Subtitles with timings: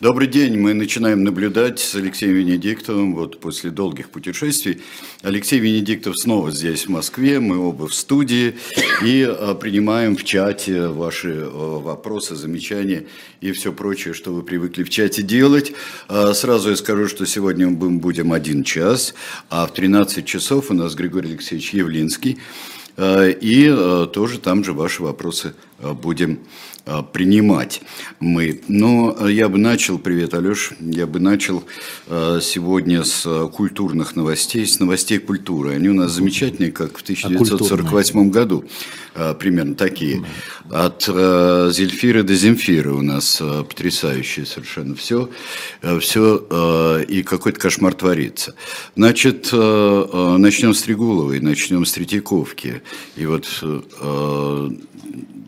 [0.00, 0.56] Добрый день.
[0.56, 4.80] Мы начинаем наблюдать с Алексеем Венедиктовым вот после долгих путешествий.
[5.22, 7.40] Алексей Венедиктов снова здесь, в Москве.
[7.40, 8.54] Мы оба в студии
[9.02, 13.06] и а, принимаем в чате ваши а, вопросы, замечания
[13.40, 15.72] и все прочее, что вы привыкли в чате делать.
[16.06, 19.16] А, сразу я скажу, что сегодня мы будем один час,
[19.50, 22.38] а в 13 часов у нас Григорий Алексеевич Явлинский.
[22.96, 26.40] И тоже там же ваши вопросы будем
[26.88, 27.82] а, принимать
[28.18, 28.62] мы.
[28.68, 31.64] Но я бы начал, привет, Алеш, я бы начал
[32.06, 35.74] а, сегодня с а, культурных новостей, с новостей культуры.
[35.74, 38.64] Они у нас замечательные, как в 1948 году,
[39.38, 40.24] примерно такие.
[40.70, 45.28] От Зельфира до Земфира у нас потрясающие совершенно все,
[46.00, 48.54] все и какой-то кошмар творится.
[48.96, 52.82] Значит, начнем с Трегуловой, начнем с Третьяковки.
[53.16, 53.46] И вот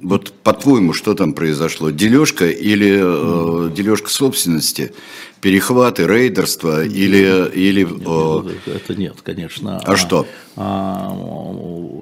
[0.02, 1.90] вот по-твоему, что там произошло?
[1.90, 4.92] Дележка или э, дележка собственности?
[5.40, 7.50] Перехваты, рейдерство или...
[7.54, 8.02] или нет,
[8.66, 8.72] э...
[8.76, 9.78] Это нет, конечно.
[9.78, 10.26] А, а что?
[10.56, 11.16] А,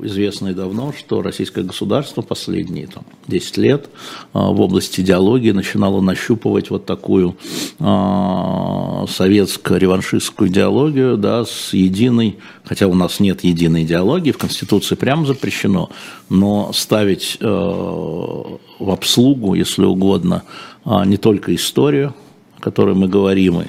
[0.03, 3.91] известно и давно, что российское государство последние там, 10 лет
[4.33, 7.36] а, в области идеологии начинало нащупывать вот такую
[7.78, 15.25] а, советско-реваншистскую идеологию да, с единой, хотя у нас нет единой идеологии, в Конституции прямо
[15.25, 15.91] запрещено,
[16.28, 20.42] но ставить э, в обслугу, если угодно,
[20.84, 22.28] э, не только историю, о
[22.61, 23.67] которой мы говорим и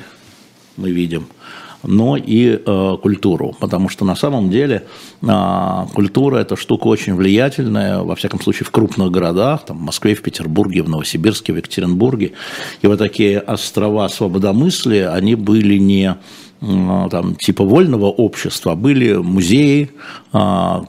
[0.78, 1.28] мы видим–
[1.84, 3.56] но и э, культуру.
[3.60, 4.86] Потому что на самом деле
[5.22, 10.16] э, культура– это штука очень влиятельная, во всяком случае, в крупных городах, там, в Москве,
[10.16, 12.34] в Петербурге, в Новосибирске, в Екатеринбурге.
[12.82, 16.18] И вот такие острова свободомыслия, они были не
[16.62, 19.92] там, типа вольного общества, а были музеи,
[20.34, 20.38] э,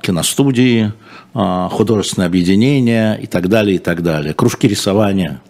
[0.02, 0.92] киностудии,
[1.32, 4.34] э, художественные объединения и так далее, и так далее.
[4.34, 5.40] Кружки рисования,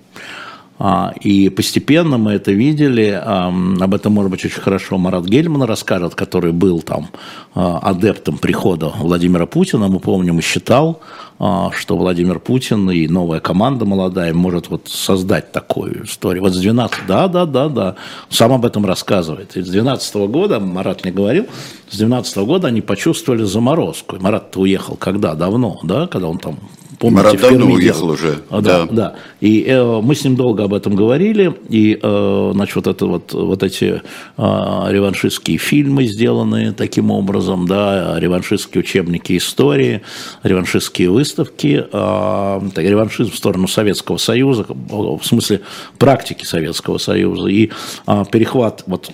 [1.21, 6.53] и постепенно мы это видели, об этом, может быть, очень хорошо Марат Гельман расскажет, который
[6.53, 7.11] был там
[7.55, 11.01] а, адептом прихода Владимира Путина, мы помним и считал,
[11.39, 16.43] а, что Владимир Путин и новая команда молодая может вот создать такую историю.
[16.43, 17.97] Вот с 12, да, да, да, да,
[18.29, 19.57] сам об этом рассказывает.
[19.57, 21.47] И с 12 года, Марат мне говорил,
[21.91, 24.17] с 12 года они почувствовали заморозку.
[24.17, 25.35] И Марат уехал когда?
[25.35, 26.59] Давно, да, когда он там
[27.01, 28.13] помните, Марат давно уехал делал.
[28.13, 28.43] уже.
[28.51, 28.87] Да, да.
[28.91, 29.15] да.
[29.41, 33.33] И э, мы с ним долго об этом говорили, и, э, значит, вот, это вот,
[33.33, 34.03] вот эти
[34.37, 34.43] э,
[34.89, 40.03] реваншистские фильмы сделаны таким образом, да, реваншистские учебники истории,
[40.43, 45.63] реваншистские выставки, э, реваншизм в сторону Советского Союза, в смысле
[45.99, 47.71] практики Советского Союза, и
[48.07, 49.11] э, перехват вот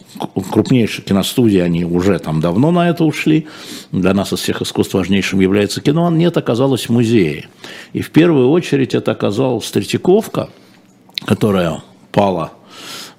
[0.51, 3.47] крупнейших киностудий, они уже там давно на это ушли,
[3.93, 7.47] для нас из всех искусств важнейшим является кино, нет, оказалось в музее.
[7.93, 10.51] И в первую очередь это оказалась Третьяковка,
[11.27, 11.83] которая
[12.13, 12.53] пала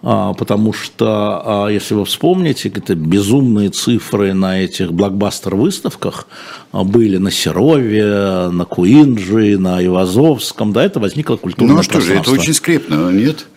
[0.04, 6.28] а, потому что, а, если вы вспомните, это безумные цифры на этих блокбастер-выставках
[6.72, 12.14] а, были на Серове, на Куинджи, на Ивазовском, да, это возникло культурное Ну что же,
[12.14, 13.48] это очень скрепно, нет?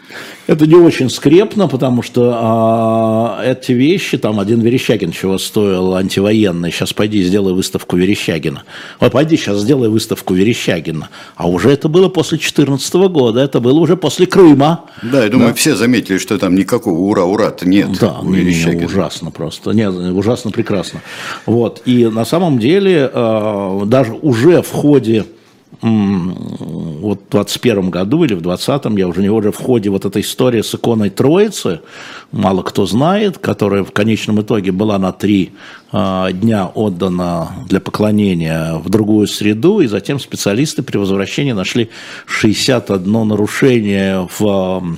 [0.50, 6.72] Это не очень скрепно, потому что а, эти вещи, там один Верещагин чего стоил антивоенный,
[6.72, 8.64] сейчас пойди сделай выставку Верещагина.
[8.98, 11.08] Ой, пойди сейчас сделай выставку Верещагина.
[11.36, 14.86] А уже это было после 2014 года, это было уже после Крыма.
[15.02, 15.54] Да, я думаю, да.
[15.54, 18.00] все заметили, что там никакого ура-ура-то нет.
[18.00, 21.00] Да, у не, не, ужасно просто, нет, ужасно прекрасно.
[21.46, 25.26] Вот, и на самом деле а, даже уже в ходе
[25.82, 30.22] вот в 21 году или в 20 я уже не уже в ходе вот этой
[30.22, 31.80] истории с иконой Троицы,
[32.32, 35.52] мало кто знает, которая в конечном итоге была на три
[35.92, 41.90] э, дня отдана для поклонения в другую среду, и затем специалисты при возвращении нашли
[42.26, 44.96] 61 нарушение в,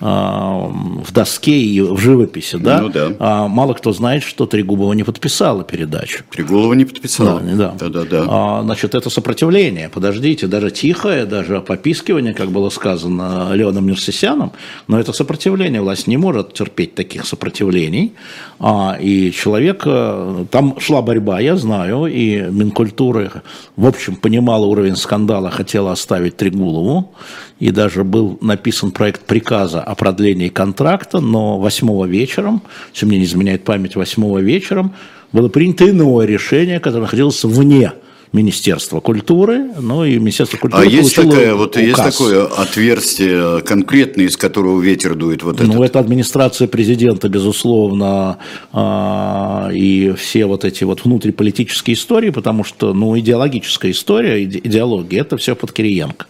[0.00, 2.56] э, в доске и в живописи.
[2.56, 2.80] Да?
[2.80, 3.12] Ну, да.
[3.18, 6.24] А, мало кто знает, что Трегубова не подписала передачу.
[6.30, 7.40] Трегубова не подписала?
[7.40, 7.74] Да, да.
[7.78, 8.24] да, да, да.
[8.28, 14.52] А, значит, это сопротивление, подождите, даже тихое, даже попискивание, как было сказано Леоном Нерсисяном,
[14.88, 15.82] но это сопротивление.
[15.82, 18.12] Власть не может терпеть таких сопротивлений.
[18.58, 23.30] А, и человек, э, там шла борьба, я знаю, и Минкультуры,
[23.76, 27.12] в общем, понимала уровень скандала, хотела оставить Трегулову,
[27.60, 32.62] и даже был написан проект приказа о продлении контракта, но 8 вечером,
[32.94, 34.92] если мне не изменяет память, 8 вечером
[35.32, 37.92] было принято иное решение, которое находилось вне
[38.36, 44.36] Министерство культуры, ну и Министерство культуры А есть, такая, вот есть такое отверстие конкретное, из
[44.36, 45.42] которого ветер дует?
[45.42, 48.36] Вот ну, это администрация президента, безусловно,
[48.72, 55.38] а, и все вот эти вот внутриполитические истории, потому что, ну, идеологическая история, идеология, это
[55.38, 56.26] все под Кириенко.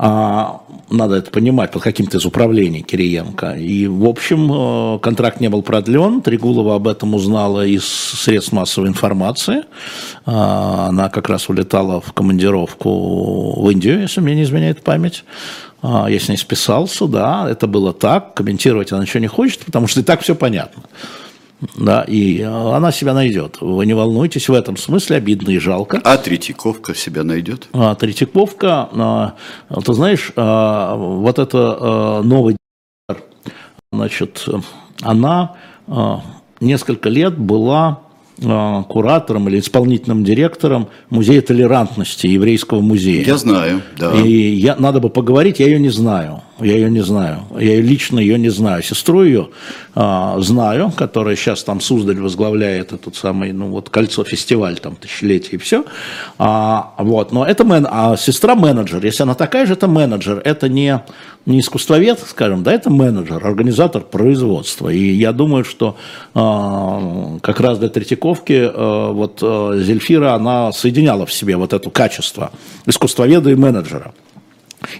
[0.00, 0.60] А,
[0.90, 3.54] надо это понимать, под каким-то из управлений Кириенко.
[3.54, 4.50] И, в общем,
[4.94, 6.22] э, контракт не был продлен.
[6.22, 9.64] Трегулова об этом узнала из средств массовой информации.
[10.24, 15.24] А, она как раз улетала в командировку в Индию, если мне не изменяет память.
[15.82, 18.34] А, я с ней списался, да, это было так.
[18.34, 20.84] Комментировать она ничего не хочет, потому что и так все понятно.
[21.76, 23.56] Да, и она себя найдет.
[23.60, 26.00] Вы не волнуйтесь, в этом смысле обидно и жалко.
[26.04, 27.68] А Третьяковка себя найдет?
[27.72, 29.34] А, Третьяковка, а,
[29.84, 32.56] ты знаешь, а, вот это а, новый
[33.90, 34.46] значит,
[35.02, 35.56] она
[35.86, 36.22] а,
[36.60, 38.02] несколько лет была
[38.44, 43.24] а, куратором или исполнительным директором музея толерантности еврейского музея.
[43.24, 44.12] Я знаю, да.
[44.12, 46.42] И я, надо бы поговорить, я ее не знаю.
[46.60, 47.44] Я ее не знаю.
[47.58, 48.82] Я лично ее не знаю.
[48.82, 49.48] Сестру ее
[49.94, 55.52] а, знаю, которая сейчас там Суздаль возглавляет этот самый, ну вот кольцо фестиваль, там тысячелетие
[55.52, 55.84] и все.
[56.38, 59.04] А, вот, но это мен, а сестра менеджер.
[59.04, 60.42] Если она такая же, это менеджер.
[60.44, 61.00] Это не,
[61.46, 64.88] не искусствовед, скажем, да, это менеджер, организатор производства.
[64.88, 65.96] И я думаю, что
[66.34, 71.88] а, как раз для Третьяковки а, вот а, Зельфира, она соединяла в себе вот это
[71.90, 72.50] качество
[72.84, 74.12] искусствоведа и менеджера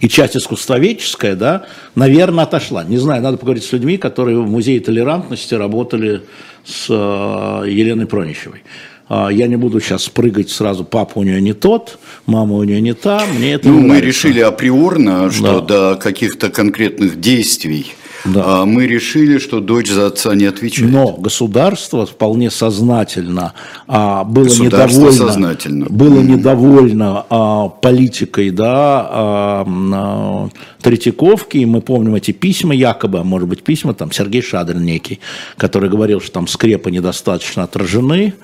[0.00, 2.84] и часть искусствоведческая, да, наверное, отошла.
[2.84, 6.22] Не знаю, надо поговорить с людьми, которые в музее толерантности работали
[6.64, 8.62] с э, Еленой Пронищевой.
[9.08, 12.80] А, я не буду сейчас прыгать сразу, папа у нее не тот, мама у нее
[12.80, 15.92] не та, мне это Ну, мы решили априорно, что да.
[15.92, 17.94] до каких-то конкретных действий
[18.24, 18.42] да.
[18.44, 20.90] А мы решили, что дочь за отца не отвечает.
[20.90, 23.54] Но государство вполне сознательно
[23.86, 25.86] а, было недовольно, сознательно.
[25.88, 26.22] было mm.
[26.24, 30.48] недовольно а, политикой да, а, а,
[30.82, 35.20] Третьяковки, и мы помним эти письма, якобы, может быть письма, там Сергей Шадрин некий,
[35.56, 38.34] который говорил, что там скрепы недостаточно отражены,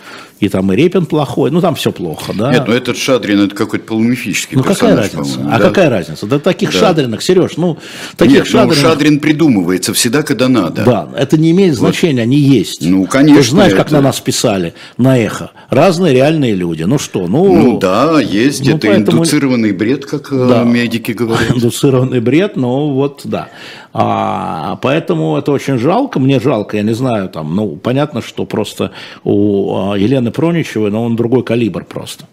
[0.40, 2.52] и там и Репин плохой, ну там все плохо, да.
[2.52, 5.40] Нет, ну этот Шадрин, это какой-то полумифический Ну какая разница?
[5.50, 5.64] А да.
[5.64, 6.26] какая разница?
[6.26, 6.78] Да таких да.
[6.78, 7.76] Шадринок, Сереж, ну
[8.16, 8.76] таких Нет, Шадринок...
[8.76, 10.84] ну Шадрин придумывается всегда, когда надо.
[10.84, 12.22] Да, это не имеет значения, вот.
[12.22, 12.82] они есть.
[12.82, 13.42] Ну, конечно.
[13.42, 13.82] Ты знаешь, это...
[13.82, 15.50] как на нас писали, на эхо.
[15.70, 16.84] Разные реальные люди.
[16.84, 17.52] Ну что, ну...
[17.52, 19.18] Ну да, есть, ну, это поэтому...
[19.18, 20.62] индуцированный бред, как э, да.
[20.62, 21.50] медики говорят.
[21.56, 23.48] Индуцированный бред, но вот да.
[23.96, 28.90] А, поэтому это очень жалко, мне жалко, я не знаю, там, ну, понятно, что просто
[29.22, 32.24] у а, Елены Проничевой, но он другой калибр просто.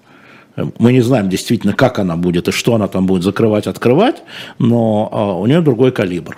[0.80, 4.24] Мы не знаем действительно, как она будет и что она там будет закрывать, открывать,
[4.58, 6.38] но а, у нее другой калибр.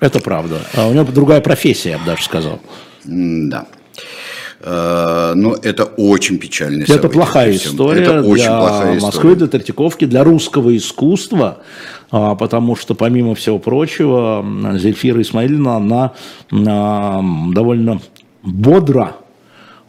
[0.00, 0.60] Это правда.
[0.74, 2.58] А у нее другая профессия, я бы даже сказал.
[3.04, 3.66] Да.
[4.64, 9.00] Э, но это очень печальная Это плохая история это очень для плохая история.
[9.00, 11.58] Москвы, для Третьяковки, для русского искусства,
[12.12, 14.44] потому что, помимо всего прочего,
[14.74, 16.12] Зельфира Исмаиловна,
[16.50, 17.22] она
[17.52, 18.00] довольно
[18.42, 19.16] бодро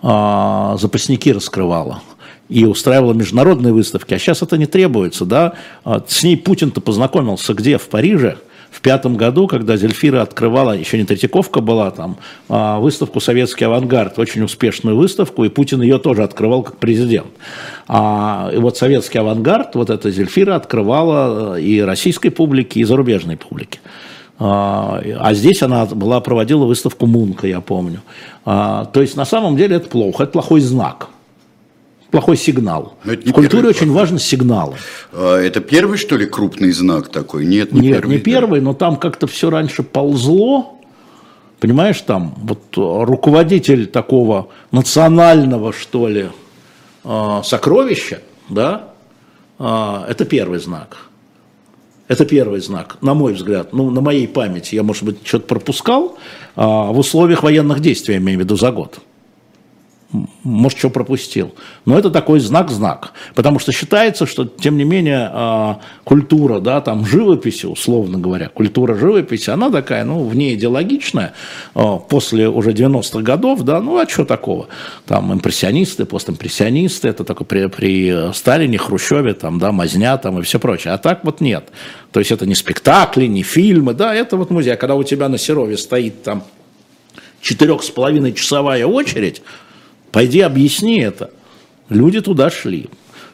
[0.02, 2.02] а, запасники раскрывала
[2.50, 5.54] и устраивала международные выставки, а сейчас это не требуется, да,
[5.86, 8.38] а, с ней Путин-то познакомился где, в Париже,
[8.74, 12.18] в пятом году, когда Зельфира открывала, еще не Третьяковка была там,
[12.50, 17.28] а выставку «Советский авангард», очень успешную выставку, и Путин ее тоже открывал как президент.
[17.88, 23.80] А, и вот «Советский авангард», вот эта Зельфира открывала и российской публике, и зарубежной публике.
[24.40, 28.02] А, а здесь она была, проводила выставку Мунка, я помню.
[28.44, 31.10] То есть на самом деле это плохо, это плохой знак
[32.14, 32.94] плохой сигнал.
[33.04, 34.76] В культуре очень важны сигналы.
[35.12, 37.44] А это первый, что ли, крупный знак такой?
[37.44, 38.12] Нет, не Нет, первый.
[38.12, 40.80] не первый, но там как-то все раньше ползло.
[41.60, 46.30] Понимаешь, там вот руководитель такого национального, что ли,
[47.04, 48.94] а, сокровища, да,
[49.58, 50.98] а, это первый знак.
[52.08, 56.20] Это первый знак, на мой взгляд, ну, на моей памяти, я, может быть, что-то пропускал,
[56.56, 59.00] в условиях военных действий, я имею в виду, за год
[60.44, 61.54] может, что пропустил.
[61.86, 63.14] Но это такой знак-знак.
[63.36, 68.96] Потому что считается, что, тем не менее, а, культура, да, там, живописи, условно говоря, культура
[68.96, 71.34] живописи, она такая, ну, вне идеологичная,
[71.74, 74.68] а, после уже 90-х годов, да, ну, а что такого?
[75.06, 80.60] Там импрессионисты, постимпрессионисты, это только при, при Сталине, Хрущеве, там, да, Мазня, там, и все
[80.60, 80.94] прочее.
[80.94, 81.70] А так вот нет.
[82.12, 84.74] То есть это не спектакли, не фильмы, да, это вот музей.
[84.74, 86.44] А когда у тебя на Серове стоит там
[87.44, 89.42] четырех с половиной часовая очередь,
[90.14, 91.32] Пойди объясни это.
[91.90, 92.90] Люди туда шли.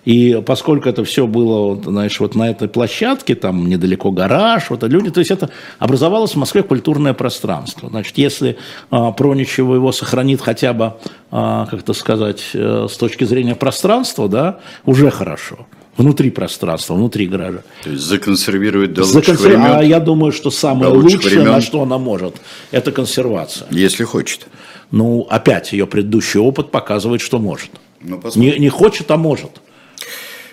[0.05, 5.11] И поскольку это все было, знаешь, вот на этой площадке, там недалеко гараж, вот люди,
[5.11, 7.89] то есть это образовалось в Москве культурное пространство.
[7.89, 8.57] Значит, если
[8.89, 10.93] а, Проничева его сохранит хотя бы,
[11.31, 15.67] а, как это сказать, а, с точки зрения пространства, да, уже хорошо
[15.97, 17.63] внутри пространства, внутри гаража.
[17.83, 19.33] То есть законсервировать до Законсер...
[19.33, 19.71] лучших времен?
[19.75, 21.51] А я думаю, что самое лучшее, времен...
[21.51, 22.37] на что она может,
[22.71, 23.67] это консервация.
[23.69, 24.47] Если хочет.
[24.91, 27.69] Ну, опять, ее предыдущий опыт показывает, что может.
[28.01, 29.61] Ну, не, не хочет, а может.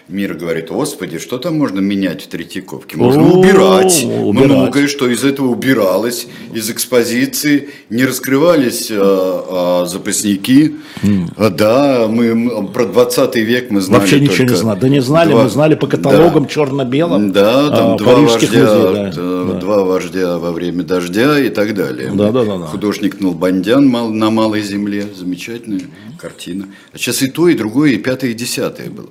[0.08, 2.96] Мир говорит, господи, что там можно менять в Третьяковке?
[2.96, 4.04] Можно О, убирать.
[4.04, 4.50] убирать.
[4.50, 10.76] Многое, что из этого убиралось, из экспозиции, не раскрывались а, а, запасники.
[11.02, 11.50] Mm.
[11.50, 14.78] Да, мы про 20 век мы знали Вообще ничего не знали.
[14.78, 15.42] Да не знали, два...
[15.42, 16.48] мы знали по каталогам да.
[16.50, 17.32] черно-белом.
[17.32, 19.12] Да, там а, два, вождя, музей, да.
[19.12, 22.12] Да, два вождя во время дождя и так далее.
[22.14, 22.66] Да, да, да, да.
[22.66, 25.04] Художник Налбандян на Малой Земле.
[25.16, 25.82] Замечательная
[26.16, 26.66] картина.
[26.92, 29.08] А сейчас и то, и другое, и пятое, и десятое было.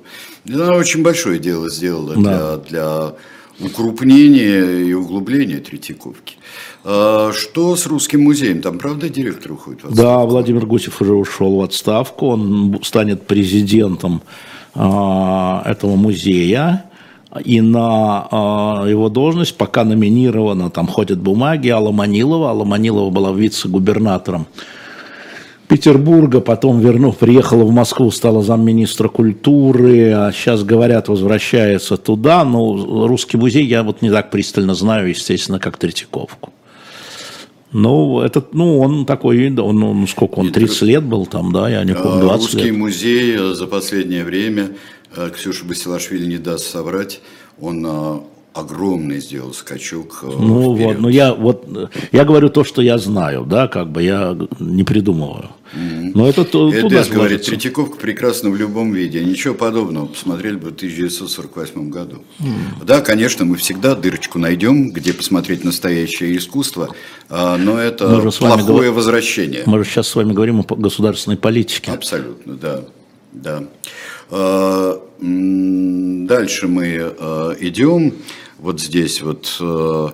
[0.48, 2.58] Она очень большое дело сделала да.
[2.58, 6.36] для, для укрупнения и углубления Третьяковки.
[6.84, 8.62] А что с Русским музеем?
[8.62, 10.04] Там, правда, директор уходит в отставку?
[10.04, 12.28] Да, Владимир Гусев уже ушел в отставку.
[12.28, 14.22] Он станет президентом
[14.76, 16.86] а, этого музея.
[17.44, 22.50] И на а, его должность пока номинирована, там ходят бумаги, Алла Манилова.
[22.50, 24.48] Алла Манилова была вице-губернатором
[25.68, 33.08] Петербурга, потом, вернув, приехала в Москву, стала замминистра культуры, а сейчас, говорят, возвращается туда, но
[33.08, 36.54] русский музей я вот не так пристально знаю, естественно, как Третьяковку.
[37.72, 41.84] Ну, этот, ну, он такой, он, он сколько, он 30 лет был там, да, я
[41.84, 42.78] не помню, 20 Русский лет.
[42.78, 44.70] музей э, за последнее время,
[45.16, 47.22] э, Ксюша Басилашвили не даст соврать,
[47.60, 48.20] он э,
[48.56, 50.20] огромный сделал скачок.
[50.24, 50.96] Э, ну вперед.
[50.96, 54.84] вот, ну я вот я говорю то, что я знаю, да, как бы я не
[54.84, 55.50] придумываю.
[55.74, 56.12] Mm-hmm.
[56.16, 59.24] Но это то, туда говорит, Третьяковка прекрасна в любом виде.
[59.24, 62.24] Ничего подобного посмотрели бы в 1948 году.
[62.40, 62.86] Mm-hmm.
[62.86, 66.96] Да, конечно, мы всегда дырочку найдем, где посмотреть настоящее искусство,
[67.30, 68.08] а, но это
[68.40, 69.64] плохое вами, возвращение.
[69.66, 71.92] Мы же сейчас с вами говорим о государственной политике.
[71.92, 72.82] Абсолютно, да.
[73.34, 73.64] да.
[74.30, 78.14] А, дальше мы а, идем
[78.60, 80.10] вот здесь вот э,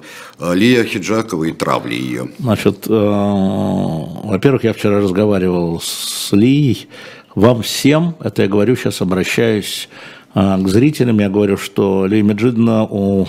[0.54, 2.30] Лия Хиджакова и травли ее.
[2.40, 6.88] Значит, э, во-первых, я вчера разговаривал с Лией.
[7.36, 9.90] Вам всем, это я говорю, сейчас обращаюсь
[10.34, 13.28] э, к зрителям, я говорю, что Лия Меджидовна, у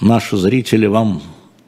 [0.00, 1.22] наши зрители вам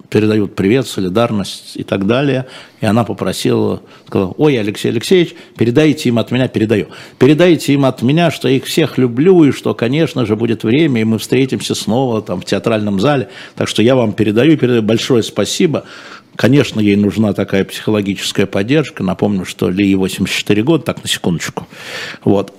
[0.09, 2.47] передают привет, солидарность и так далее.
[2.81, 6.89] И она попросила, сказала, ой, Алексей Алексеевич, передайте им от меня, передаю.
[7.19, 11.01] Передайте им от меня, что я их всех люблю, и что, конечно же, будет время,
[11.01, 13.29] и мы встретимся снова там в театральном зале.
[13.55, 15.85] Так что я вам передаю, передаю большое спасибо.
[16.37, 19.03] Конечно, ей нужна такая психологическая поддержка.
[19.03, 21.67] Напомню, что Ли 84 года, так, на секундочку.
[22.25, 22.53] Вот.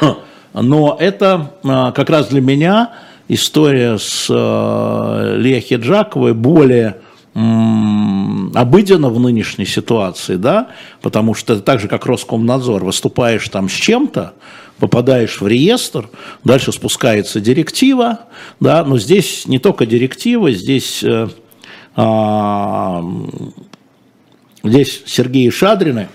[0.54, 2.92] Но это а, как раз для меня
[3.28, 6.96] история с э, Лия Хиджаковой более
[7.34, 10.68] обыденно в нынешней ситуации, да,
[11.02, 14.32] потому что это так же, как Роскомнадзор, выступаешь там с чем-то,
[14.78, 16.08] попадаешь в реестр,
[16.42, 18.20] дальше спускается директива,
[18.58, 21.28] да, но здесь не только директива, здесь, э,
[21.96, 23.02] э,
[24.64, 26.08] здесь Сергей Шадрины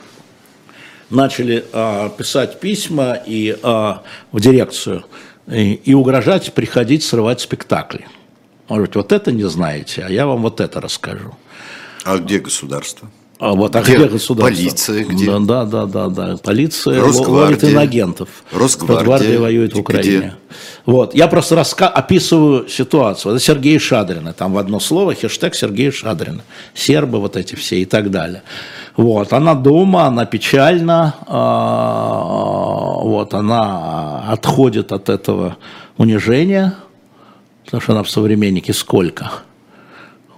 [1.09, 3.93] начали э, писать письма и э,
[4.31, 5.05] в дирекцию,
[5.47, 8.07] и угрожать приходить срывать спектакли.
[8.69, 11.35] Может, вот это не знаете, а я вам вот это расскажу.
[12.05, 13.09] А где государство?
[13.39, 14.55] А вот а где, где государство?
[14.55, 15.39] Полиция где?
[15.39, 16.37] Да, да, да, да.
[16.37, 18.29] Полиция ловит инагентов.
[18.53, 18.95] Росгвардия.
[18.97, 20.17] Росгвардия воюет в Украине.
[20.17, 20.33] Где?
[20.85, 21.13] Вот.
[21.13, 21.89] Я просто раска...
[21.89, 23.35] описываю ситуацию.
[23.35, 24.31] Это Сергей Шадрина.
[24.31, 26.41] Там в одно слово хэштег Сергей Шадрина.
[26.73, 28.43] Сербы вот эти все и так далее.
[28.95, 29.33] Вот.
[29.33, 31.15] Она дома, она печальна.
[31.27, 33.33] А, вот.
[33.33, 35.57] Она отходит от этого
[35.97, 36.75] унижения.
[37.65, 39.31] Потому что она в современнике сколько?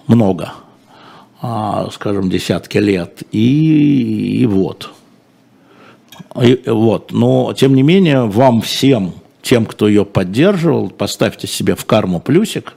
[0.07, 0.53] Много
[1.47, 4.89] а, скажем, десятки лет, и, и вот.
[6.41, 7.11] И, вот.
[7.11, 12.73] Но, тем не менее, вам всем, тем, кто ее поддерживал, поставьте себе в карму плюсик,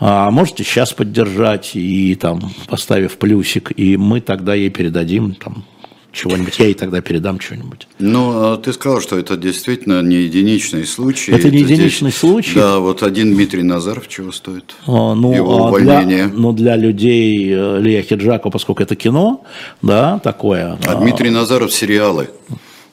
[0.00, 5.64] а можете сейчас поддержать и там поставив плюсик, и мы тогда ей передадим там
[6.12, 7.86] чего-нибудь, я ей тогда передам что-нибудь.
[7.98, 11.30] Ну, а ты сказал, что это действительно не единичный случай.
[11.30, 12.54] Это, это не единичный здесь, случай.
[12.56, 14.74] Да, вот один Дмитрий Назаров чего стоит?
[14.86, 16.26] А, ну, Его а увольнение.
[16.26, 19.44] Для, ну, для людей э, Лия Хиджакова, поскольку это кино,
[19.82, 20.78] да, такое.
[20.84, 22.30] А, а Дмитрий Назаров сериалы.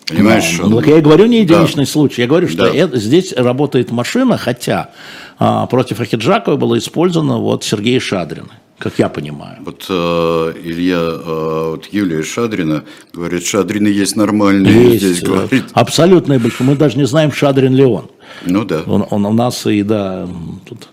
[0.08, 0.58] Понимаешь?
[0.60, 1.92] Ну, я и говорю не единичный да.
[1.92, 2.22] случай.
[2.22, 2.74] Я говорю, что да.
[2.74, 4.92] это, здесь работает машина, хотя
[5.38, 9.58] против Ахиджакова было использовано вот Сергей Шадрин как я понимаю.
[9.66, 14.92] Вот э, Илья, э, вот Юлия Шадрина говорит, Шадрины есть нормальные.
[14.92, 15.66] Есть, здесь, говорит.
[15.74, 16.66] абсолютно большинство.
[16.66, 18.10] Мы даже не знаем, Шадрин ли он.
[18.46, 18.84] Ну да.
[18.86, 20.28] Он, он у нас и да,
[20.70, 20.90] тут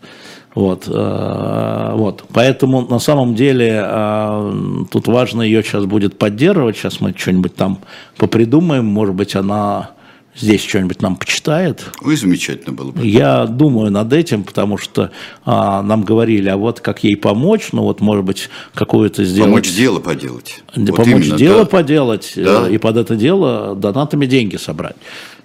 [0.55, 2.25] вот, э, вот.
[2.33, 4.53] Поэтому на самом деле э,
[4.91, 6.77] тут важно ее сейчас будет поддерживать.
[6.77, 7.81] Сейчас мы что-нибудь там
[8.17, 8.87] попридумаем.
[8.87, 9.91] Может быть, она
[10.37, 11.85] здесь что-нибудь нам почитает.
[12.03, 13.07] Ой, замечательно было бы.
[13.07, 15.11] Я думаю над этим, потому что
[15.45, 19.51] а, нам говорили, а вот как ей помочь, ну вот, может быть, какую-то сделать...
[19.51, 20.63] Помочь дело поделать.
[20.75, 21.67] Помочь вот дело да.
[21.67, 22.69] поделать, да.
[22.69, 24.97] и под это дело донатами деньги собрать.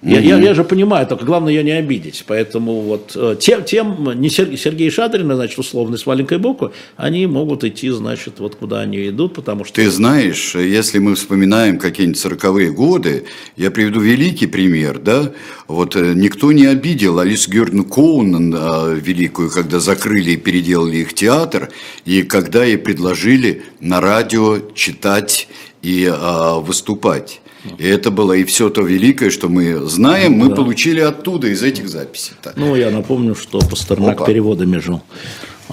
[0.02, 2.24] Я, я, я же понимаю, только главное ее не обидеть.
[2.26, 7.26] Поэтому вот э, тем, тем не Сергей, Сергей Шадрин, значит, условно, с маленькой буквы, они
[7.26, 9.74] могут идти, значит, вот куда они идут, потому что...
[9.74, 13.24] Ты знаешь, если мы вспоминаем какие-нибудь сороковые годы,
[13.56, 15.32] я приведу великий пример, да,
[15.68, 21.12] вот э, никто не обидел Алису Георгиевну Коунан а, великую, когда закрыли и переделали их
[21.12, 21.68] театр,
[22.06, 25.46] и когда ей предложили на радио читать
[25.82, 27.40] и а, выступать.
[27.78, 30.54] И это было и все то великое, что мы знаем, мы да.
[30.54, 32.34] получили оттуда, из этих записей.
[32.42, 32.52] -то.
[32.56, 34.26] Ну, я напомню, что Пастернак Опа.
[34.26, 35.02] переводами жил.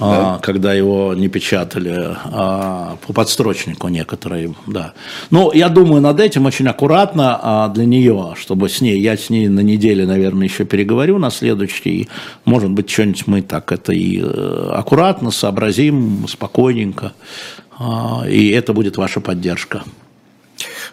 [0.00, 0.34] да?
[0.34, 4.92] А, когда его не печатали а, по подстрочнику некоторые, да.
[5.30, 9.30] Ну, я думаю над этим очень аккуратно а, для нее, чтобы с ней, я с
[9.30, 12.08] ней на неделе, наверное, еще переговорю на следующий,
[12.44, 17.12] может быть, что-нибудь мы так это и э, аккуратно сообразим, спокойненько,
[17.78, 19.82] а, и это будет ваша поддержка.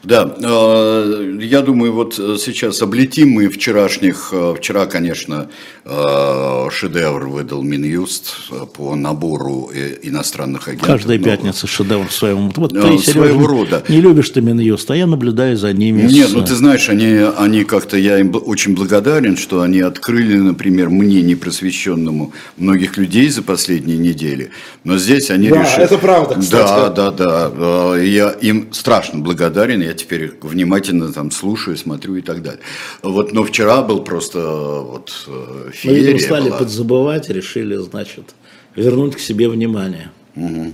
[0.03, 5.49] Да, э, я думаю, вот сейчас облетим мы вчерашних, э, вчера, конечно,
[5.83, 8.35] э, шедевр выдал Минюст
[8.73, 9.71] по набору
[10.03, 10.87] иностранных агентов.
[10.87, 11.31] Каждая новых.
[11.31, 12.51] пятница шедевр в своем.
[12.55, 13.83] Вот ты, Сережа, своего рода.
[13.87, 16.03] Не любишь ты Минюст, а я наблюдаю за ними.
[16.03, 16.33] Нет, с...
[16.33, 21.21] ну ты знаешь, они, они как-то, я им очень благодарен, что они открыли, например, мне,
[21.21, 24.51] непросвещенному, многих людей за последние недели.
[24.83, 25.83] Но здесь они да, решили...
[25.83, 26.95] это правда, кстати.
[26.95, 27.97] Да, да, да.
[27.97, 29.84] Я им страшно благодарен.
[29.85, 32.61] Я теперь внимательно там слушаю, смотрю и так далее.
[33.03, 34.39] Вот, но вчера был просто
[34.81, 36.13] вот э, феерия.
[36.13, 36.57] Мы стали была.
[36.57, 38.33] подзабывать, решили, значит,
[38.75, 40.09] вернуть к себе внимание.
[40.35, 40.73] Угу.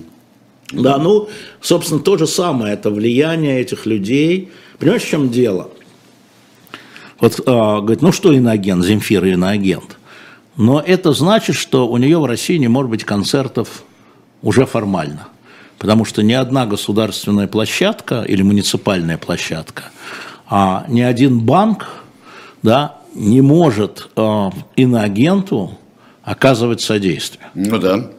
[0.71, 1.27] Да, ну,
[1.59, 4.49] собственно, то же самое, это влияние этих людей.
[4.79, 5.71] Понимаешь, в чем дело?
[7.19, 9.97] Вот, а, говорит, ну что иноагент, Земфира иноагент.
[10.55, 13.83] Но это значит, что у нее в России не может быть концертов
[14.41, 15.27] уже формально
[15.81, 19.85] потому что ни одна государственная площадка или муниципальная площадка,
[20.47, 21.89] а ни один банк
[22.61, 25.79] да, не может э, иноагенту
[26.21, 27.47] оказывать содействие.
[27.55, 28.11] Ну да.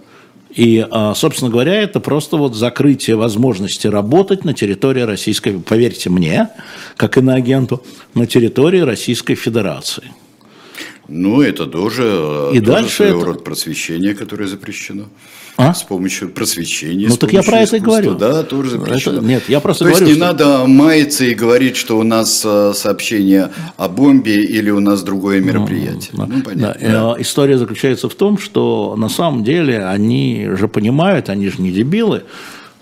[0.51, 6.49] И, э, собственно говоря, это просто вот закрытие возможности работать на территории Российской, поверьте мне,
[6.97, 7.85] как иноагенту,
[8.15, 10.11] на территории Российской Федерации.
[11.09, 13.27] Ну, это тоже, и тоже дальше своего это...
[13.27, 15.05] рода просвещение, которое запрещено.
[15.57, 15.75] А?
[15.75, 17.09] С помощью просвещения.
[17.09, 18.15] Ну, так я про это и говорю.
[18.15, 19.19] Да, тоже запрещено.
[19.19, 20.33] Это, нет, я просто То говорю, есть не что...
[20.33, 25.41] надо маяться и говорить, что у нас э, сообщение о бомбе или у нас другое
[25.41, 26.13] ну, мероприятие.
[26.15, 26.79] Ну, ну понятно.
[26.81, 26.89] Да.
[26.91, 27.15] Да.
[27.19, 31.71] Э, история заключается в том, что на самом деле они же понимают, они же не
[31.71, 32.23] дебилы,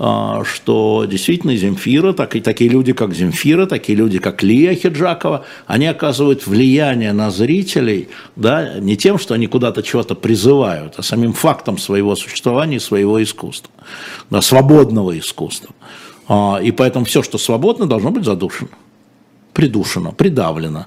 [0.01, 5.87] что действительно Земфира, так и такие люди, как Земфира, такие люди, как Лия Хиджакова, они
[5.87, 11.77] оказывают влияние на зрителей да, не тем, что они куда-то чего-то призывают, а самим фактом
[11.77, 13.71] своего существования, своего искусства,
[14.31, 15.75] да, свободного искусства.
[16.29, 18.71] А, и поэтому все, что свободно, должно быть задушено,
[19.53, 20.87] придушено, придавлено.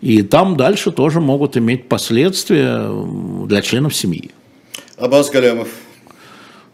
[0.00, 2.88] И там дальше тоже могут иметь последствия
[3.46, 4.30] для членов семьи.
[4.96, 5.68] Аббас Галямов.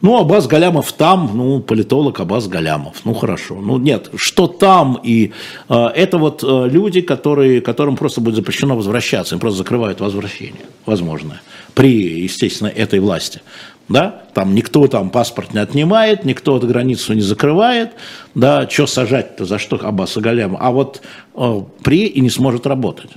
[0.00, 3.56] Ну, Абаз Галямов там, ну, политолог Абаз Галямов, ну, хорошо.
[3.60, 5.32] Ну, нет, что там, и
[5.68, 10.66] э, это вот э, люди, которые, которым просто будет запрещено возвращаться, им просто закрывают возвращение,
[10.86, 11.40] возможно,
[11.74, 13.42] при, естественно, этой власти.
[13.88, 17.92] Да, там никто там паспорт не отнимает, никто эту границу не закрывает,
[18.34, 21.00] да, что сажать-то, за что Аббаса Галяма, а вот
[21.34, 23.10] э, при и не сможет работать.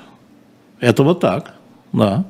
[0.80, 1.54] Это вот так,
[1.94, 2.26] да.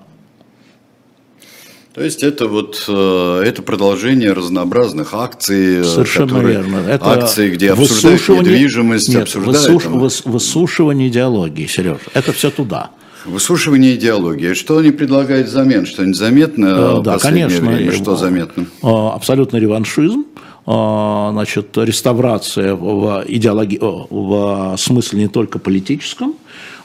[1.94, 6.78] То есть это вот э, это продолжение разнообразных акций, э, Совершенно которые, верно.
[6.90, 12.92] Это акции, где обсуждают недвижимость, нет, обсуждают высуш, выс, высушивание идеологии, Сереж, это все туда.
[13.26, 14.54] Высушивание идеологии.
[14.54, 15.86] Что они предлагают взамен?
[15.86, 17.92] Что-нибудь заметно э, да, конечно, время?
[17.92, 18.66] Что заметно?
[18.82, 20.26] Абсолютно реваншизм
[20.66, 26.36] значит, реставрация в, идеологии, в смысле не только политическом,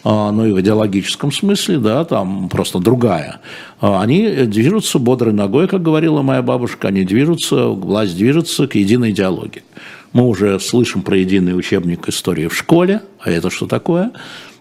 [0.04, 3.40] а, но и в идеологическом смысле, да, там просто другая.
[3.80, 9.10] А, они движутся бодрой ногой, как говорила моя бабушка, они движутся, власть движется к единой
[9.10, 9.64] идеологии.
[10.12, 14.12] Мы уже слышим про единый учебник истории в школе, а это что такое?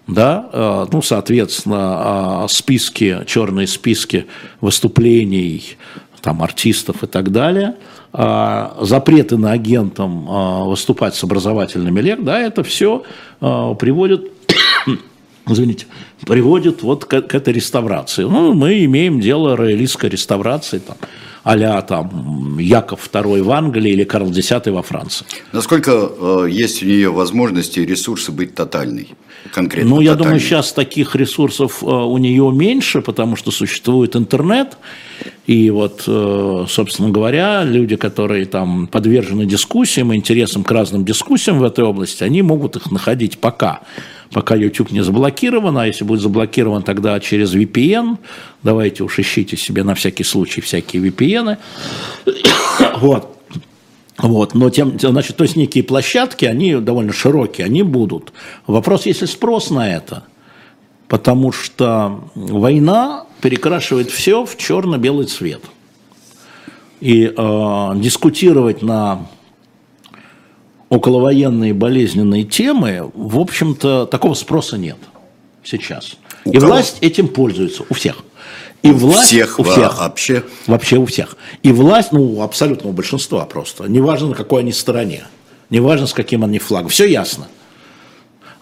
[0.08, 4.28] да, а, ну, соответственно, списки, черные списки
[4.62, 5.78] выступлений
[6.22, 7.76] там, артистов и так далее,
[8.12, 13.04] запреты на агентам выступать с образовательными лек, да, это все
[13.40, 14.35] приводит
[15.48, 15.86] извините,
[16.26, 18.24] приводит вот к, к этой реставрации.
[18.24, 20.98] Ну, мы имеем дело роялистской реставрации, там,
[21.46, 25.28] а там Яков II в Англии или Карл X во Франции.
[25.52, 29.10] Насколько э, есть у нее возможности и ресурсы быть тотальной?
[29.54, 30.24] Конкретно ну, я тотальной?
[30.24, 34.78] думаю, сейчас таких ресурсов э, у нее меньше, потому что существует интернет.
[35.46, 41.64] И вот, э, собственно говоря, люди, которые там подвержены дискуссиям, интересам к разным дискуссиям в
[41.64, 43.82] этой области, они могут их находить пока
[44.32, 48.18] пока YouTube не заблокирован, а если будет заблокирован, тогда через VPN,
[48.64, 51.58] давайте уж ищите себе на всякий случай всякие VPN.
[52.98, 53.32] вот.
[54.18, 58.32] Вот, но тем, значит, то есть некие площадки, они довольно широкие, они будут.
[58.66, 60.24] Вопрос, есть ли спрос на это,
[61.10, 65.62] потому что война перекрашивает все в черно-белый цвет.
[67.02, 69.28] И э, дискутировать на
[70.96, 74.98] околовоенные болезненные темы, в общем-то, такого спроса нет
[75.64, 76.16] сейчас.
[76.46, 76.74] У и кого?
[76.74, 78.18] власть этим пользуется у всех.
[78.84, 80.44] И у власть всех, у всех вообще.
[80.68, 81.38] Вообще у всех.
[81.64, 83.86] И власть, ну, абсолютного большинства просто.
[83.86, 85.24] Неважно, на какой они стороне.
[85.72, 86.90] Неважно, с каким они флагом.
[86.90, 87.48] Все ясно.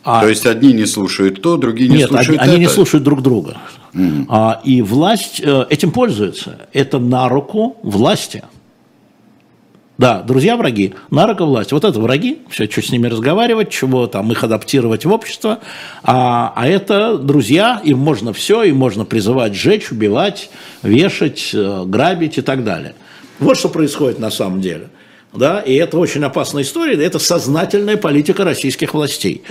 [0.05, 0.21] А...
[0.21, 2.51] То есть одни не слушают то, другие не Нет, слушают они, это?
[2.51, 3.57] они не слушают друг друга.
[3.93, 4.25] Mm.
[4.27, 6.67] А, и власть э, этим пользуется.
[6.73, 8.43] Это на руку власти.
[9.97, 11.45] Да, друзья враги, нарко.
[11.45, 15.59] Вот это враги, все, что с ними разговаривать, чего там их адаптировать в общество.
[16.03, 20.49] А, а это друзья, им можно все, им можно призывать сжечь, убивать,
[20.81, 22.95] вешать, э, грабить и так далее.
[23.37, 24.89] Вот что происходит на самом деле.
[25.31, 29.43] Да, и это очень опасная история, это сознательная политика российских властей.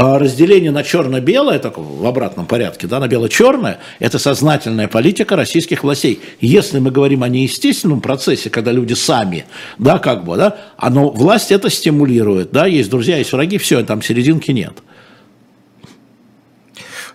[0.00, 5.82] А разделение на черно-белое, так в обратном порядке, да, на бело-черное, это сознательная политика российских
[5.82, 6.20] властей.
[6.40, 11.50] Если мы говорим о неестественном процессе, когда люди сами, да, как бы, да, оно, власть
[11.50, 14.74] это стимулирует, да, есть друзья, есть враги, все, там серединки нет.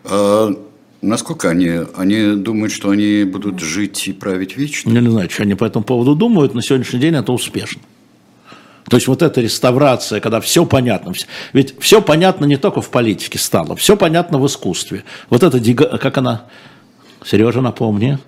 [0.04, 0.50] А,
[1.02, 4.92] насколько они, они думают, что они будут жить и править вечно?
[4.92, 7.82] Я не знаю, что они по этому поводу думают, на сегодняшний день это успешно.
[8.90, 11.14] То есть вот эта реставрация, когда все понятно,
[11.54, 15.04] ведь все понятно не только в политике стало, все понятно в искусстве.
[15.30, 15.60] Вот это,
[15.98, 16.44] как она,
[17.26, 18.20] Сережа, напомни,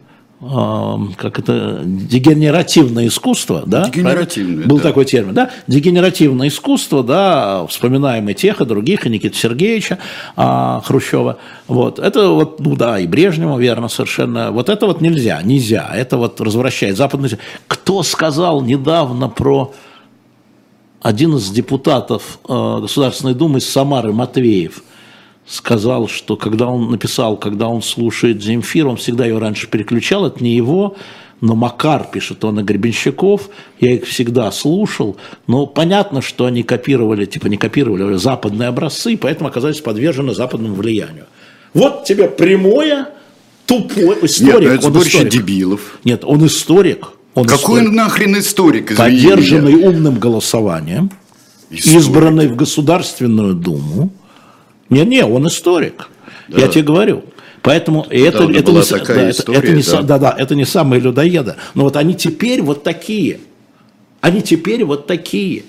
[1.17, 3.85] как это, дегенеративное искусство, да?
[3.85, 4.83] Дегенеративное, Был да.
[4.83, 5.49] такой термин, да?
[5.67, 9.97] Дегенеративное искусство, да, вспоминаем и тех, и других, и Никита Сергеевича
[10.35, 11.37] а, Хрущева.
[11.67, 14.51] Вот, это вот, ну да, и Брежнева, верно, совершенно.
[14.51, 17.29] Вот это вот нельзя, нельзя, это вот развращает западный...
[17.67, 19.73] Кто сказал недавно про
[21.05, 24.81] один из депутатов э, Государственной Думы из Самары, Матвеев,
[25.45, 30.43] сказал, что когда он написал, когда он слушает Земфир, он всегда ее раньше переключал, это
[30.43, 30.95] не его,
[31.41, 37.25] но Макар пишет, он и Гребенщиков, я их всегда слушал, но понятно, что они копировали,
[37.25, 41.27] типа не копировали, а западные образцы, поэтому оказались подвержены западному влиянию.
[41.75, 43.09] Вот тебе прямое,
[43.67, 44.59] тупой историк.
[44.59, 45.33] Нет, ну это сборище историк.
[45.33, 45.99] дебилов.
[46.03, 48.95] Нет, он историк, он Какой историк, нахрен историк?
[48.95, 49.89] Поддержанный меня.
[49.89, 51.11] умным голосованием,
[51.69, 51.99] историк.
[51.99, 54.09] избранный в Государственную Думу.
[54.89, 56.09] Не-не, он историк.
[56.47, 56.61] Да.
[56.61, 57.23] Я тебе говорю.
[57.61, 60.01] Поэтому это, это, не, такая да, история, это, это не, да.
[60.03, 61.55] Да, да, это не самые людоеды.
[61.73, 63.39] Но вот они теперь вот такие.
[64.21, 65.63] Они теперь вот такие.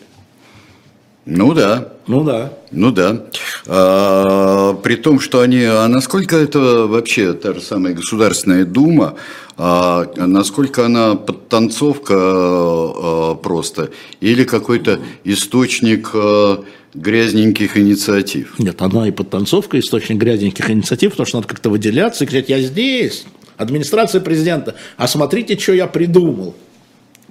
[1.27, 1.89] Ну да.
[2.07, 2.53] Ну да.
[2.71, 3.25] Ну да.
[3.67, 5.65] А, при том, что они...
[5.65, 9.17] А насколько это вообще та же самая Государственная Дума,
[9.57, 16.63] а, насколько она подтанцовка а, просто или какой-то источник а,
[16.95, 18.57] грязненьких инициатив?
[18.61, 22.61] Нет, она и подтанцовка, источник грязненьких инициатив, потому что надо как-то выделяться и говорить, я
[22.61, 26.55] здесь, администрация президента, а смотрите, что я придумал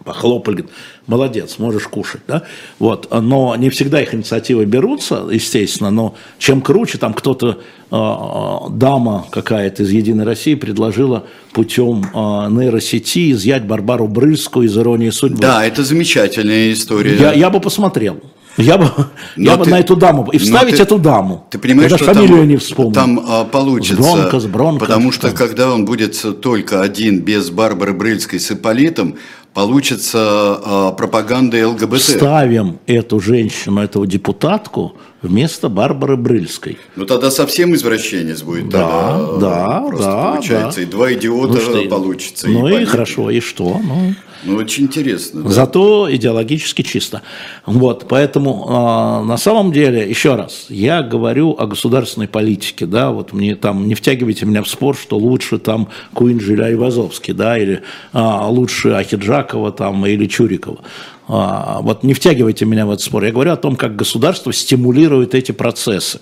[0.06, 0.72] похлопали, говорит,
[1.08, 2.44] молодец, можешь кушать, да,
[2.80, 7.60] вот, но не всегда их инициативы берутся, естественно, но чем круче, там кто-то,
[7.92, 12.18] э, дама какая-то из «Единой России» предложила путем э,
[12.52, 15.42] нейросети изъять Барбару Брыльскую из «Иронии судьбы».
[15.42, 17.18] Да, это замечательная история.
[17.18, 18.22] Я, я бы посмотрел.
[18.58, 18.90] Я бы,
[19.36, 21.46] я бы на эту даму и вставить ты, эту даму.
[21.50, 22.94] Ты понимаешь, что фамилию там, не вспомню.
[22.94, 24.02] Там а, получится.
[24.02, 25.36] Бронко, с Бронко, потому что там.
[25.36, 29.18] когда он будет только один без Барбары Брыльской с Ипполитом,
[29.56, 32.02] получится э, пропаганда ЛГБТ.
[32.02, 36.78] Ставим эту женщину, эту депутатку вместо Барбары Брыльской.
[36.98, 38.68] Ну тогда совсем извращенец будет.
[38.68, 40.32] Да, тогда да, просто да.
[40.34, 40.84] Получается, да.
[40.84, 42.50] и два идиота ну, что, получится.
[42.50, 43.80] Ну и, и хорошо, и что?
[43.82, 44.14] Ну,
[44.46, 45.44] ну очень интересно.
[45.44, 45.50] Да.
[45.50, 47.22] Зато идеологически чисто.
[47.66, 53.34] Вот, поэтому э, на самом деле, еще раз, я говорю о государственной политике, да, вот
[53.34, 57.82] мне там, не втягивайте меня в спор, что лучше там Куинджеля и Вазовский, да, или
[58.14, 60.80] э, лучше Ахиджакова там, или Чурикова.
[61.28, 63.24] А, вот не втягивайте меня в этот спор.
[63.24, 66.20] Я говорю о том, как государство стимулирует эти процессы.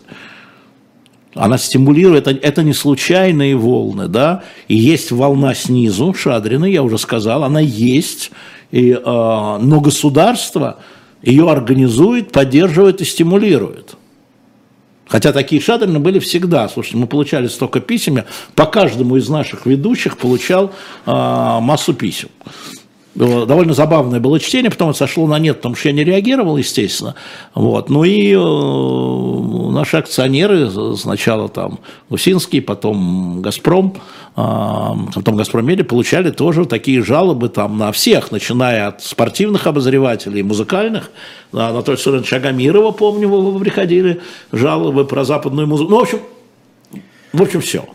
[1.36, 7.44] Она стимулирует, это, не случайные волны, да, и есть волна снизу, Шадрина, я уже сказал,
[7.44, 8.32] она есть,
[8.72, 10.80] и, э, но государство
[11.22, 13.96] ее организует, поддерживает и стимулирует.
[15.08, 16.68] Хотя такие шадрины были всегда.
[16.70, 20.72] Слушайте, мы получали столько писем, я по каждому из наших ведущих получал
[21.06, 22.30] э, массу писем
[23.16, 27.16] довольно забавное было чтение, потом это сошло на нет, потому что я не реагировал, естественно.
[27.54, 27.90] Вот.
[27.90, 33.96] Ну и э, наши акционеры, сначала там Усинский, потом Газпром,
[34.36, 34.42] э,
[35.14, 41.12] потом Газпром Медиа, получали тоже такие жалобы там на всех, начиная от спортивных обозревателей, музыкальных,
[41.52, 44.22] на Анатолия Суровича Агамирова, помню, вы приходили,
[44.52, 45.92] жалобы про западную музыку.
[45.92, 46.20] Ну, в общем,
[47.32, 47.86] в общем, все.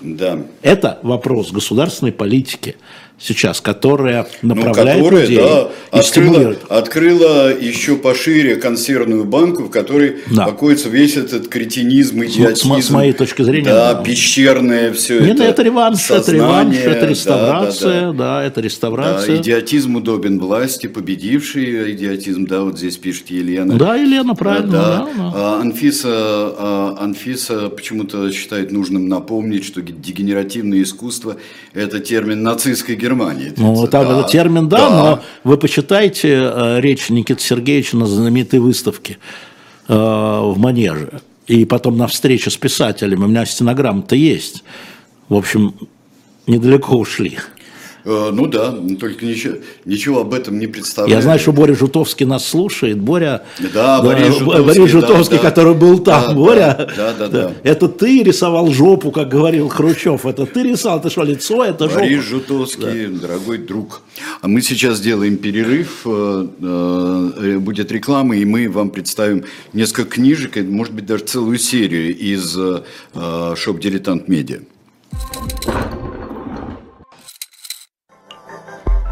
[0.00, 0.38] Да.
[0.62, 2.76] Это вопрос государственной политики
[3.18, 9.64] сейчас, которая ну, направляет ну, которая, людей да, и открыла, открыла еще пошире консервную банку,
[9.64, 10.46] в которой да.
[10.46, 12.74] покоится весь этот кретинизм, идиотизм.
[12.80, 13.64] С, с моей точки зрения.
[13.64, 14.02] Да, да.
[14.02, 15.44] пещерное все Нет, это.
[15.44, 18.12] это реванш, сознание, это реванш, это реставрация, да, да, да.
[18.12, 19.34] да это реставрация.
[19.34, 23.74] Да, идиотизм удобен власти, победивший идиотизм, да, вот здесь пишет Елена.
[23.76, 24.70] Да, Елена, правильно.
[24.70, 25.08] Да, да.
[25.16, 31.36] Да, а, Анфиса, а, Анфиса почему-то считает нужным напомнить, что дегенеративное искусство–
[31.74, 33.07] это термин нацистской Германии.
[33.56, 38.06] Ну, там да, этот термин, да, да, но вы почитайте э, речь Никиты Сергеевича на
[38.06, 39.18] знаменитой выставке
[39.88, 41.20] э, в Манеже.
[41.46, 43.24] И потом на встрече с писателями.
[43.24, 44.64] У меня стенограмма-то есть.
[45.28, 45.74] В общем,
[46.46, 47.38] недалеко ушли.
[48.08, 51.14] Э, ну да, только ничего, ничего об этом не представляю.
[51.14, 52.98] Я знаю, что Боря Жутовский нас слушает.
[52.98, 53.42] Боря,
[53.74, 56.28] да, Борис Жутовский, Борис Жутовский да, который был там.
[56.28, 57.52] Да, Боря, да, да, да, да.
[57.64, 60.24] это ты рисовал жопу, как говорил Хрущев.
[60.24, 62.00] Это ты рисовал, ты что, лицо, это жопа.
[62.00, 63.20] Борис Жутовский, да.
[63.20, 64.00] дорогой друг.
[64.40, 69.44] А мы сейчас делаем перерыв, э, э, будет реклама, и мы вам представим
[69.74, 72.56] несколько книжек, может быть, даже целую серию из
[73.58, 74.60] шоп «Дилетант Медиа».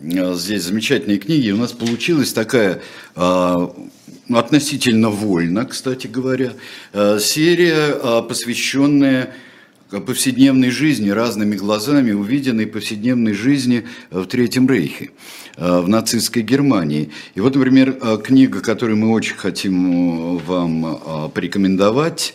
[0.00, 1.50] здесь замечательные книги.
[1.50, 2.82] У нас получилась такая
[3.16, 3.74] а,
[4.30, 6.52] относительно вольно, кстати говоря,
[6.92, 9.34] э, серия, посвященная
[9.90, 15.10] повседневной жизни, разными глазами увиденной повседневной жизни в Третьем Рейхе,
[15.56, 17.10] э, в нацистской Германии.
[17.34, 22.34] И вот, например, книга, которую мы очень хотим вам порекомендовать,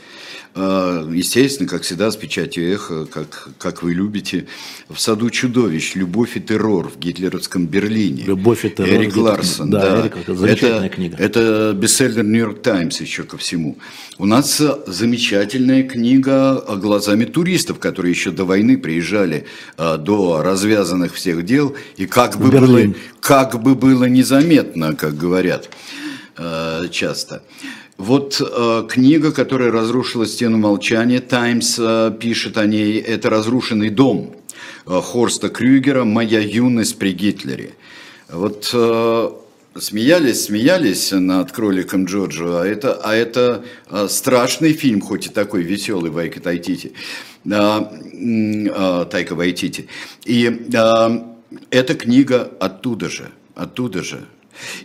[0.55, 4.45] естественно, как всегда, с печатью эхо, как, как вы любите,
[4.87, 8.23] в саду чудовищ, любовь и террор в гитлеровском Берлине.
[8.23, 8.93] Любовь и террор.
[8.93, 9.71] Эрик Ларсон.
[9.71, 10.01] Да, да.
[10.01, 11.17] Эрик, это замечательная это, книга.
[11.17, 13.77] Это бестселлер Нью-Йорк Таймс еще ко всему.
[14.19, 21.45] У нас замечательная книга глазами туристов, которые еще до войны приезжали а, до развязанных всех
[21.45, 25.69] дел, и как бы, было, как бы было незаметно, как говорят
[26.37, 27.41] а, часто.
[27.97, 34.35] Вот э, книга, которая разрушила стену молчания, Таймс э, пишет о ней, это «Разрушенный дом»
[34.87, 37.73] э, Хорста Крюгера «Моя юность при Гитлере».
[38.29, 39.29] Вот э,
[39.77, 45.61] смеялись, смеялись над кроликом Джорджо, а это, а это э, страшный фильм, хоть и такой
[45.61, 46.93] веселый Вайка Тайтити,
[47.45, 49.87] э, э, Тайка Вайтити.
[50.25, 51.19] И э,
[51.69, 54.25] эта книга оттуда же, оттуда же.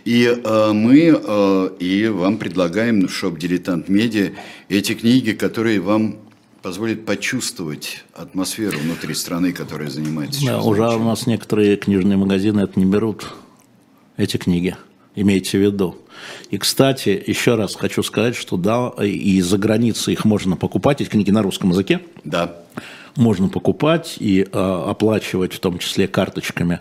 [0.05, 4.31] И э, мы э, и вам предлагаем в шоп «Дилетант Медиа»
[4.67, 6.17] эти книги, которые вам
[6.61, 12.79] позволят почувствовать атмосферу внутри страны, которая занимается Да, уже у нас некоторые книжные магазины это
[12.79, 13.33] не берут,
[14.17, 14.75] эти книги.
[15.15, 15.97] имейте в виду.
[16.49, 21.09] И, кстати, еще раз хочу сказать, что да, и за границей их можно покупать, эти
[21.09, 22.01] книги на русском языке.
[22.23, 22.55] Да.
[23.15, 26.79] Можно покупать и э, оплачивать, в том числе карточками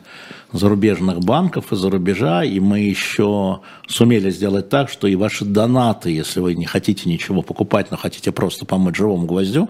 [0.53, 6.41] зарубежных банков из-за рубежа, и мы еще сумели сделать так, что и ваши донаты, если
[6.41, 9.69] вы не хотите ничего покупать, но хотите просто помочь живому гвоздю,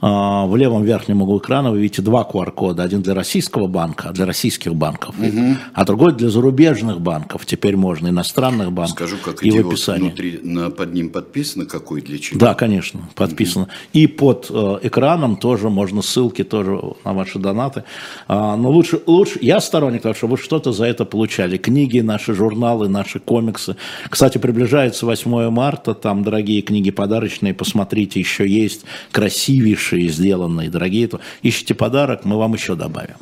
[0.00, 2.84] а, в левом верхнем углу экрана вы видите два QR-кода.
[2.84, 5.56] Один для российского банка, для российских банков, угу.
[5.72, 7.44] а другой для зарубежных банков.
[7.46, 9.08] Теперь можно иностранных банков.
[9.08, 10.08] Скажу, как и идиот, в описании.
[10.08, 12.38] внутри на, под ним подписано, какой для чего.
[12.38, 13.64] Да, конечно, подписано.
[13.64, 13.72] Угу.
[13.94, 17.82] И под э, экраном тоже можно ссылки тоже на ваши донаты.
[18.28, 21.56] А, но лучше, лучше, я сторонник того, чтобы вы что-то за это получали.
[21.56, 23.76] Книги, наши журналы, наши комиксы.
[24.08, 31.20] Кстати, приближается 8 марта, там дорогие книги подарочные, посмотрите, еще есть красивейшие сделанные, дорогие, то
[31.42, 33.16] ищите подарок, мы вам еще добавим.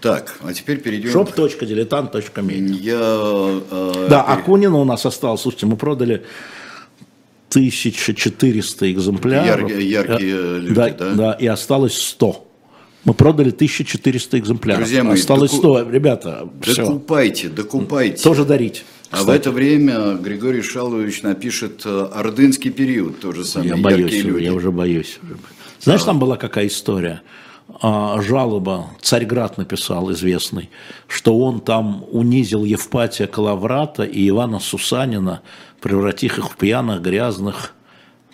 [0.00, 1.10] Так, а теперь перейдем...
[1.10, 2.98] shop.diletant.media Я...
[2.98, 4.40] Э, да, пере...
[4.40, 5.42] Акунина у нас осталось.
[5.42, 6.24] Слушайте, мы продали
[7.50, 9.70] 1400 экземпляров.
[9.70, 11.14] Яр, яркие э, люди, да, да?
[11.14, 12.51] Да, и осталось 100.
[13.04, 14.80] Мы продали 1400 экземпляров.
[14.80, 15.78] Друзья мои, Осталось доку...
[15.78, 15.90] 100.
[15.90, 17.48] Ребята, докупайте, все.
[17.48, 18.22] докупайте.
[18.22, 18.84] Тоже дарить.
[19.10, 24.24] А в это время Григорий Шалович напишет э, «Ордынский период», то же самое, я боюсь,
[24.24, 24.44] люди.
[24.44, 25.18] Я уже боюсь.
[25.80, 27.22] Знаешь, там была какая история?
[27.80, 30.70] А, жалоба, Царьград написал известный,
[31.08, 35.42] что он там унизил Евпатия Калаврата и Ивана Сусанина,
[35.80, 37.74] превратив их в пьяных, грязных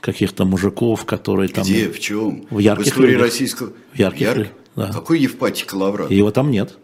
[0.00, 1.64] каких-то мужиков, которые там...
[1.64, 2.46] Где, в чем?
[2.50, 3.22] В ярких В истории людях.
[3.22, 3.72] российского...
[3.92, 4.48] В ярких Ярк...
[4.76, 4.92] да.
[4.92, 6.11] Какой Евпатий Калаврат?
[6.11, 6.76] Его там нет.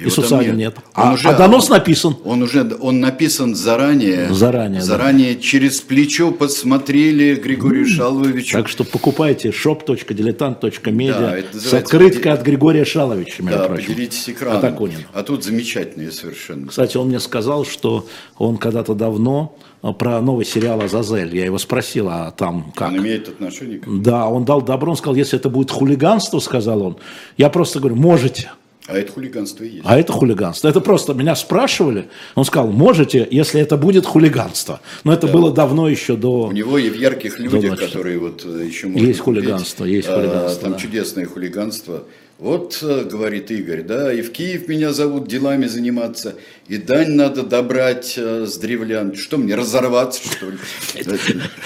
[0.00, 0.74] Его и Сусанин нет.
[0.76, 0.84] нет.
[0.94, 2.16] А, уже, а донос написан.
[2.24, 4.32] Он уже он написан заранее.
[4.32, 4.80] Заранее.
[4.80, 5.42] Заранее да.
[5.42, 7.88] через плечо посмотрели Григорию mm.
[7.88, 8.56] Шаловичу.
[8.56, 13.88] Так что покупайте shop.diletant.media да, с открыткой от Григория Шаловича, между да, прочим.
[13.88, 14.90] поделитесь экраном.
[15.12, 16.68] А тут замечательные совершенно.
[16.68, 18.06] Кстати, он мне сказал, что
[18.38, 21.36] он когда-то давно э, про новый сериал «Азазель».
[21.36, 22.88] Я его спросил, а там как?
[22.88, 26.80] Он имеет отношение к Да, он дал добро, он сказал, если это будет хулиганство, сказал
[26.82, 26.96] он,
[27.36, 28.50] я просто говорю, можете.
[28.90, 29.84] А это хулиганство и есть.
[29.84, 30.68] А это хулиганство.
[30.68, 32.08] Это просто меня спрашивали.
[32.34, 34.80] Он сказал, можете, если это будет хулиганство.
[35.04, 35.32] Но это да.
[35.32, 36.48] было давно еще до...
[36.48, 40.62] У него и в ярких людях, которые вот э, еще Есть хулиганство, есть а, хулиганство.
[40.62, 40.78] Там да.
[40.78, 42.02] чудесное хулиганство.
[42.40, 46.36] Вот, э, говорит Игорь, да, и в Киев меня зовут делами заниматься,
[46.68, 49.14] и дань надо добрать э, с древлян.
[49.14, 50.56] Что мне, разорваться, что ли?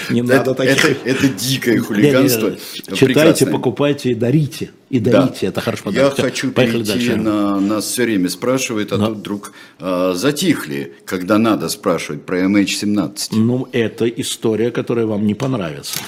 [0.09, 0.97] Не надо таких.
[1.05, 2.57] Это дикое хулиганство.
[2.93, 4.71] Читайте, покупайте и дарите.
[4.89, 7.61] И дарите, это хорошо Я хочу перейти на...
[7.61, 13.29] Нас все время спрашивают, а тут вдруг а, затихли, когда надо спрашивать про MH17.
[13.31, 15.99] Ну, это история, которая вам не понравится.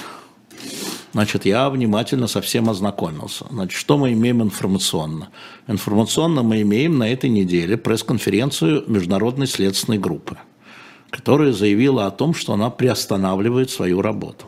[1.18, 3.44] Значит, я внимательно со всем ознакомился.
[3.50, 5.30] Значит, что мы имеем информационно?
[5.66, 10.36] Информационно мы имеем на этой неделе пресс-конференцию Международной следственной группы,
[11.10, 14.44] которая заявила о том, что она приостанавливает свою работу.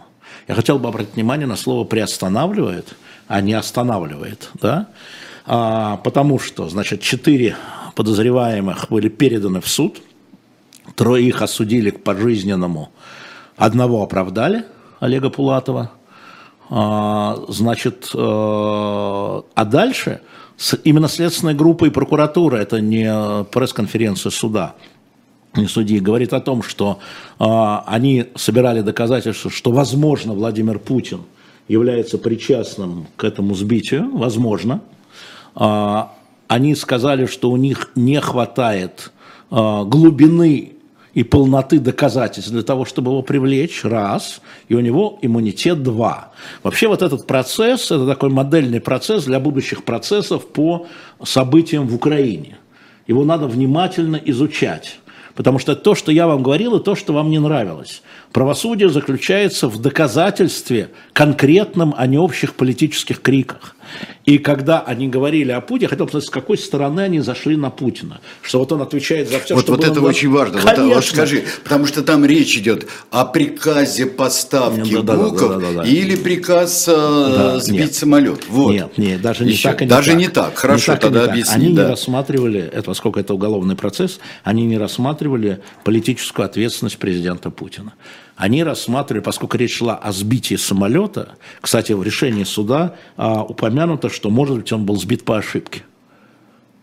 [0.47, 2.95] Я хотел бы обратить внимание на слово «приостанавливает»,
[3.27, 4.49] а не «останавливает».
[4.55, 4.91] Да?
[5.47, 7.57] А, потому что, значит, четыре
[7.97, 10.01] подозреваемых были переданы в суд,
[10.95, 12.91] трое их осудили к пожизненному,
[13.57, 14.67] одного оправдали,
[15.01, 15.91] Олега Пулатова–
[16.71, 20.21] значит, э, а дальше
[20.85, 24.75] именно следственная группа и прокуратура, это не пресс-конференция суда,
[25.57, 27.01] не судьи, говорит о том, что
[27.41, 31.23] а, они собирали доказательства, что, возможно, Владимир Путин
[31.67, 34.81] является причастным к этому сбитию, возможно.
[35.57, 36.15] А,
[36.47, 39.13] они сказали, что у них не хватает
[39.51, 40.75] глубины
[41.15, 46.33] и полноты доказательств для того, чтобы его привлечь, раз, и у него иммунитет, два.
[46.63, 50.87] Вообще вот этот процесс, это такой модельный процесс для будущих процессов по
[51.23, 52.59] событиям в Украине.
[53.07, 55.01] Его надо внимательно изучать,
[55.35, 58.03] потому что то, что я вам говорил, и то, что вам не нравилось.
[58.33, 63.75] Правосудие заключается в доказательстве конкретном, а не общих политических криках.
[64.25, 67.71] И когда они говорили о Путине, я хотел посмотреть, с какой стороны они зашли на
[67.71, 68.21] Путина.
[68.43, 70.61] Что вот он отвечает за все, вот, что Вот это очень важно.
[70.61, 70.85] Конечно.
[70.85, 75.59] Вот, вот скажи, потому что там речь идет о приказе поставки да, букв да, да,
[75.59, 77.95] да, да, или приказ э, да, сбить нет.
[77.95, 78.45] самолет.
[78.49, 78.73] Вот.
[78.73, 79.69] Нет, нет, даже не Еще.
[79.69, 80.21] так и не Даже так.
[80.21, 80.57] не так.
[80.57, 81.55] Хорошо, не так тогда объясни.
[81.55, 81.83] Они да.
[81.83, 87.95] не рассматривали, это, поскольку это уголовный процесс, они не рассматривали политическую ответственность президента Путина.
[88.41, 94.31] Они рассматривали, поскольку речь шла о сбитии самолета, кстати, в решении суда а, упомянуто, что,
[94.31, 95.83] может быть, он был сбит по ошибке.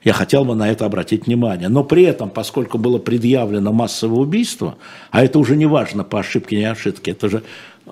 [0.03, 1.67] Я хотел бы на это обратить внимание.
[1.67, 4.77] Но при этом, поскольку было предъявлено массовое убийство,
[5.09, 7.41] а это уже не важно по ошибке, не ошибке, это же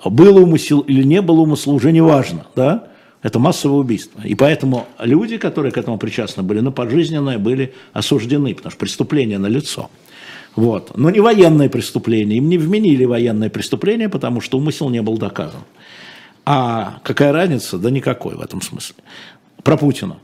[0.04, 2.86] был умысел или не был умысел, уже не важно, да?
[3.24, 4.20] Это массовое убийство.
[4.22, 9.38] И поэтому люди, которые к этому причастны были, на пожизненное были осуждены, потому что преступление
[9.38, 9.90] на лицо.
[10.56, 10.96] Вот.
[10.96, 12.38] Но не военное преступление.
[12.38, 15.60] Им не вменили военное преступление, потому что умысел не был доказан.
[16.46, 17.78] А какая разница?
[17.78, 18.96] Да никакой в этом смысле.
[19.62, 20.16] Про Путина.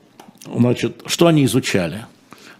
[0.46, 2.06] Значит, что они изучали?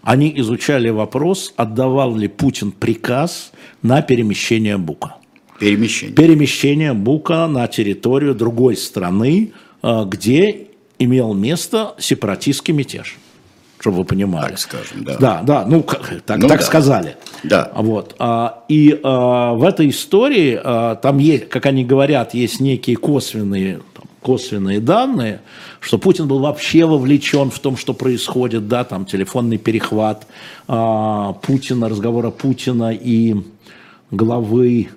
[0.03, 3.51] Они изучали вопрос, отдавал ли Путин приказ
[3.81, 5.15] на перемещение Бука.
[5.59, 6.15] Перемещение.
[6.15, 10.67] Перемещение Бука на территорию другой страны, э, где
[10.99, 13.17] имел место сепаратистский мятеж
[13.83, 14.51] чтобы вы понимали.
[14.51, 15.17] Так скажем, да.
[15.19, 16.65] Да, да, ну, как, так, Ну так да.
[16.65, 17.17] сказали.
[17.43, 17.69] Да.
[17.75, 18.15] Вот.
[18.17, 23.81] а, И а, в этой истории а, там есть, как они говорят, есть некие косвенные,
[23.93, 25.41] там, косвенные данные,
[25.81, 30.27] что Путин был вообще вовлечен в том, что происходит, да, там телефонный перехват
[30.69, 33.35] а, Путина, разговора Путина и
[34.11, 34.87] главы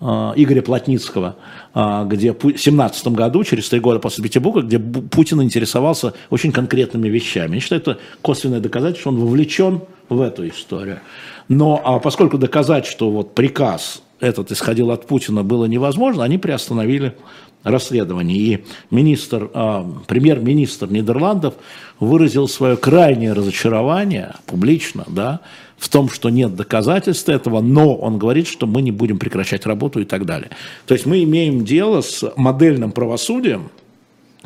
[0.00, 1.36] Игоря Плотницкого,
[1.74, 7.08] а, где в 17 году, через три года после Петербурга, где Путин интересовался очень конкретными
[7.08, 7.56] вещами.
[7.56, 11.00] Я считаю, это косвенное доказательство, что он вовлечен в эту историю.
[11.48, 17.14] Но а поскольку доказать, что вот приказ этот исходил от Путина, было невозможно, они приостановили
[17.62, 18.38] расследование.
[18.38, 21.54] И министр, а, премьер-министр Нидерландов
[21.98, 25.40] выразил свое крайнее разочарование публично, да,
[25.80, 29.98] в том, что нет доказательств этого, но он говорит, что мы не будем прекращать работу
[30.00, 30.50] и так далее.
[30.86, 33.70] То есть мы имеем дело с модельным правосудием,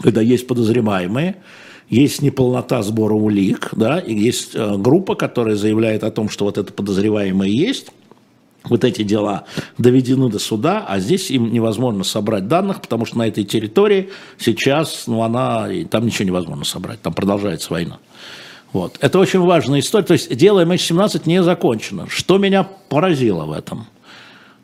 [0.00, 1.36] когда есть подозреваемые,
[1.90, 6.56] есть неполнота сбора улик, да, и есть э, группа, которая заявляет о том, что вот
[6.56, 7.88] это подозреваемое есть,
[8.62, 9.44] вот эти дела
[9.76, 15.08] доведены до суда, а здесь им невозможно собрать данных, потому что на этой территории сейчас,
[15.08, 17.98] ну, она, там ничего невозможно собрать, там продолжается война.
[18.74, 18.98] Вот.
[19.00, 20.04] Это очень важная история.
[20.04, 22.06] То есть дело MH17 не закончено.
[22.10, 23.86] Что меня поразило в этом?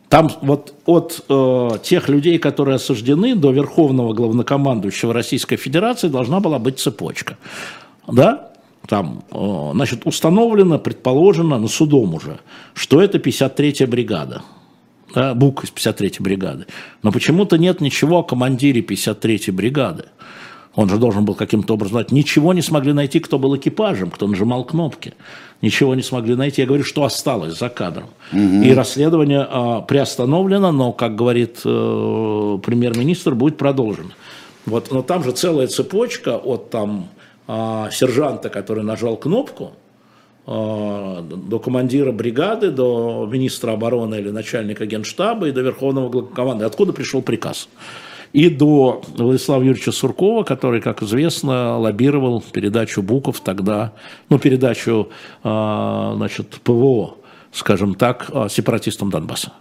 [0.09, 6.59] Там вот от э, тех людей, которые осуждены, до верховного главнокомандующего Российской Федерации должна была
[6.59, 7.39] быть цепочка.
[8.09, 8.51] Да?
[8.89, 12.41] Там, э, значит, установлено, предположено, ну, судом уже,
[12.75, 14.43] что это 53-я бригада.
[15.15, 16.67] Да, БУК из 53-й бригады.
[17.05, 20.07] Но почему-то нет ничего о командире 53-й бригады.
[20.77, 22.13] Он же должен был каким-то образом знать.
[22.13, 25.15] Ничего не смогли найти, кто был экипажем, кто нажимал кнопки.
[25.63, 26.61] Ничего не смогли найти.
[26.63, 28.11] Я говорю, что осталось за кадром.
[28.33, 34.11] И расследование а, приостановлено, но, как говорит э, премьер-министр, будет продолжено.
[34.65, 37.09] Вот, но там же целая цепочка от там,
[37.49, 39.73] а, сержанта, который нажал кнопку,
[40.47, 46.67] а, до командира бригады, до министра обороны или начальника генштаба и до верховного главкомандующего.
[46.67, 47.69] Откуда пришел приказ?
[48.33, 53.93] И до Владислава Юрьевича Суркова, который, как известно, лоббировал передачу Буков тогда,
[54.29, 55.09] ну, передачу,
[55.43, 57.17] а, значит, ПВО,
[57.53, 59.53] скажем так, а, сепаратистам Донбасса.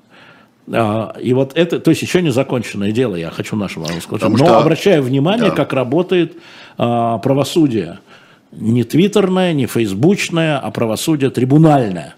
[0.72, 4.22] А, И вот это, то есть еще не законченное дело, я хочу нашему вам сказать.
[4.22, 5.56] Потому Но что- обращаю внимание, Да.
[5.56, 6.34] как работает
[6.78, 8.00] правосудие.
[8.52, 12.16] Не твиттерное, не фейсбучное, а правосудие трибунальное.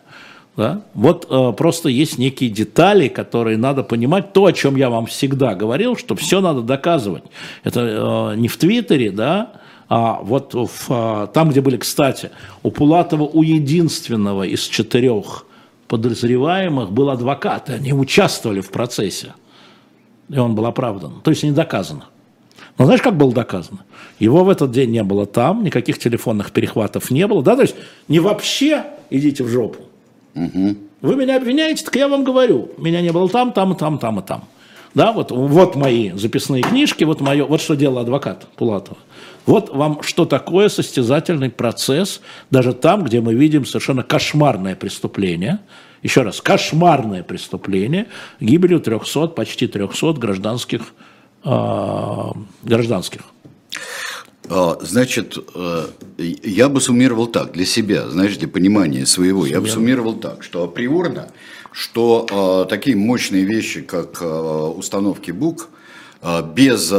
[0.58, 0.82] Да?
[0.93, 4.34] Вот э, просто есть некие детали, которые надо понимать.
[4.34, 7.24] То, о чем я вам всегда говорил, что все надо доказывать.
[7.64, 9.54] Это э, не в Твиттере, да,
[9.93, 12.32] а вот в, а, там, где были, кстати,
[12.64, 15.45] у Пулатова, у единственного из четырех
[15.89, 19.34] подозреваемых был адвокат, и они участвовали в процессе.
[20.30, 21.20] И он был оправдан.
[21.22, 22.06] То есть не доказано.
[22.78, 23.80] Но знаешь, как было доказано?
[24.18, 27.43] Его в этот день не было там, никаких телефонных перехватов не было.
[27.43, 27.58] Да?
[27.58, 27.76] То есть
[28.08, 29.91] не вообще идите в жопу.
[30.34, 34.23] Вы меня обвиняете, так я вам говорю, меня не было там, там, там, там и
[34.23, 34.43] там.
[34.93, 38.97] Да, вот, вот мои записные книжки, вот, мое, вот что делал адвокат Пулатова.
[39.45, 42.21] Вот вам что такое состязательный процесс,
[42.51, 45.59] даже там, где мы видим совершенно кошмарное преступление,
[46.03, 48.07] еще раз, кошмарное преступление,
[48.39, 50.82] гибелью 300, почти 300 гражданских,
[51.43, 53.21] а, гражданских.
[54.50, 55.86] А, Значит, э,
[56.18, 60.64] я бы суммировал так, для себя, знаешь, для понимания своего, я бы суммировал так, что
[60.64, 61.30] априорно,
[61.72, 65.70] что э, такие мощные вещи, как э, установки БУК,
[66.54, 66.92] без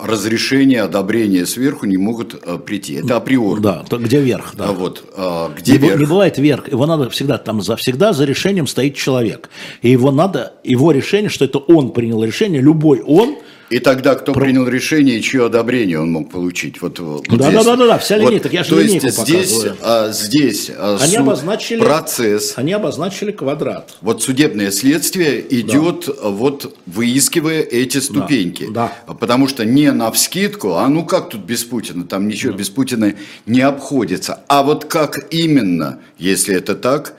[0.00, 2.94] разрешения, одобрения сверху не могут прийти.
[2.94, 3.62] Это априорно.
[3.62, 4.70] Да, то где верх, да.
[4.70, 5.04] А вот,
[5.58, 6.00] где Не, верх?
[6.00, 6.68] не бывает верх.
[6.68, 9.50] Его надо всегда, там за, всегда за решением стоит человек.
[9.82, 13.36] И его надо, его решение, что это он принял решение, любой он,
[13.70, 16.80] И тогда кто принял решение, чье одобрение он мог получить?
[16.80, 17.64] Вот, вот Да, здесь.
[17.64, 20.96] да, да, да, вся линейка, так я же То есть линейку здесь, а, здесь а,
[21.00, 23.96] они суд, обозначили, процесс, они обозначили квадрат.
[24.00, 28.68] вот судебное следствие идет, а, вот выискивая эти ступеньки.
[28.70, 28.92] да.
[29.06, 33.14] Потому что не на вскидку, а ну как тут без Путина, там ничего без Путина
[33.46, 34.40] не обходится.
[34.48, 37.14] А вот как именно, если это так,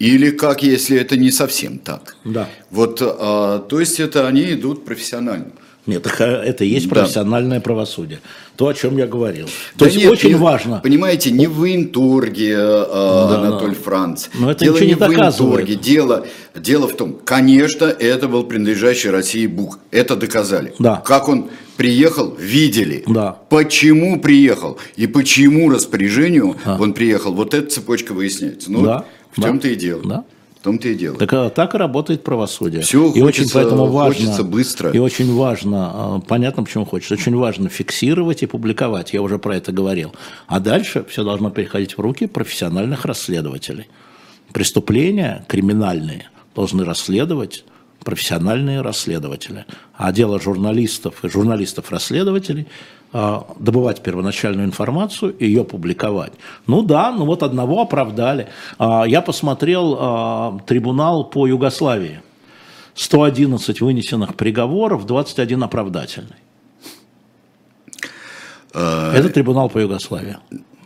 [0.00, 2.16] Или как, если это не совсем так?
[2.24, 2.48] Да.
[2.72, 5.52] Вот, а, то есть это они идут профессионально.
[5.86, 6.94] Нет, это и есть Да.
[6.96, 8.20] профессиональное правосудие.
[8.56, 9.46] То, о чем я говорил.
[9.76, 10.80] То Да есть нет, очень не- важно.
[10.82, 14.28] Понимаете, не в Интурге, а, Да, Анатолий Франц.
[14.34, 15.02] Но это дело ничего не в.
[15.26, 15.74] Интурге.
[15.74, 19.78] Дело, дело в том, конечно, это был принадлежащий России Бук.
[19.90, 20.72] Это доказали.
[20.78, 21.02] Да.
[21.04, 23.02] Как он приехал, видели.
[23.06, 23.32] Да.
[23.50, 27.34] Почему приехал и почему распоряжению он приехал.
[27.34, 28.70] Вот эта цепочка выясняется.
[28.72, 29.04] Ну, Да,
[29.36, 30.00] в да, том-то и дело.
[30.04, 30.24] да.
[30.64, 31.18] Том-то и дело.
[31.18, 32.80] Так, а, так и работает правосудие.
[32.80, 34.90] Всё и очень хочется- поэтому важно, хочется быстро.
[34.90, 39.56] И очень важно, а, понятно, почему хочется, очень важно фиксировать и публиковать, я уже про
[39.56, 40.14] это говорил.
[40.46, 43.88] А дальше все должно переходить в руки профессиональных расследователей.
[44.54, 47.64] Преступления криминальные должны расследовать
[48.04, 49.64] профессиональные расследователи.
[49.94, 52.68] А дело журналистов и журналистов-расследователей
[53.12, 56.32] а, добывать первоначальную информацию и ее публиковать.
[56.66, 58.48] Ну да, ну вот одного оправдали.
[58.78, 62.20] А, Я посмотрел а, трибунал по Югославии.
[62.94, 66.36] 111 вынесенных приговоров, 21 оправдательный.
[68.72, 70.36] Это трибунал по Югославии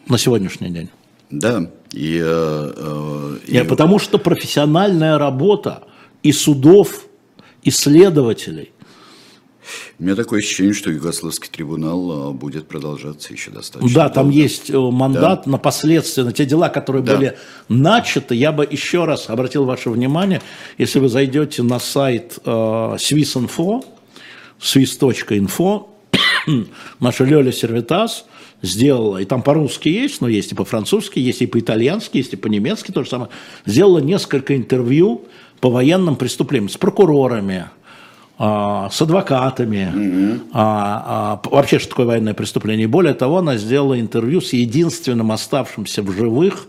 [0.09, 0.89] на сегодняшний день.
[1.31, 1.71] Да.
[1.93, 5.85] И, э, э, и- Нет, потому что профессиональная работа
[6.23, 7.08] и судов,
[7.63, 8.73] и следователей.
[9.99, 13.95] У меня такое ощущение, что Югославский трибунал а, будет продолжаться еще достаточно.
[13.95, 14.39] Да, там долго.
[14.39, 17.17] есть э, мандат на последствия, на те дела, которые Да.
[17.17, 17.37] были
[17.69, 18.35] начаты.
[18.35, 20.41] Я бы еще раз обратил ваше внимание,
[20.79, 23.85] если вы зайдете на сайт э, Swiss.info,
[24.61, 25.87] swiss.info,
[27.01, 28.25] наша Лёля Сервитас
[28.63, 32.91] сделала, и там по-русски есть, но есть и по-французски, есть и по-итальянски, есть и по-немецки,
[32.91, 33.31] то же самое,
[33.67, 35.27] сделала несколько интервью
[35.61, 37.67] по военным преступлениям с прокурорами,
[38.39, 42.85] а, с адвокатами, а, а, п- вообще, что такое военное преступление.
[42.85, 46.69] И более того, она сделала интервью с единственным оставшимся в живых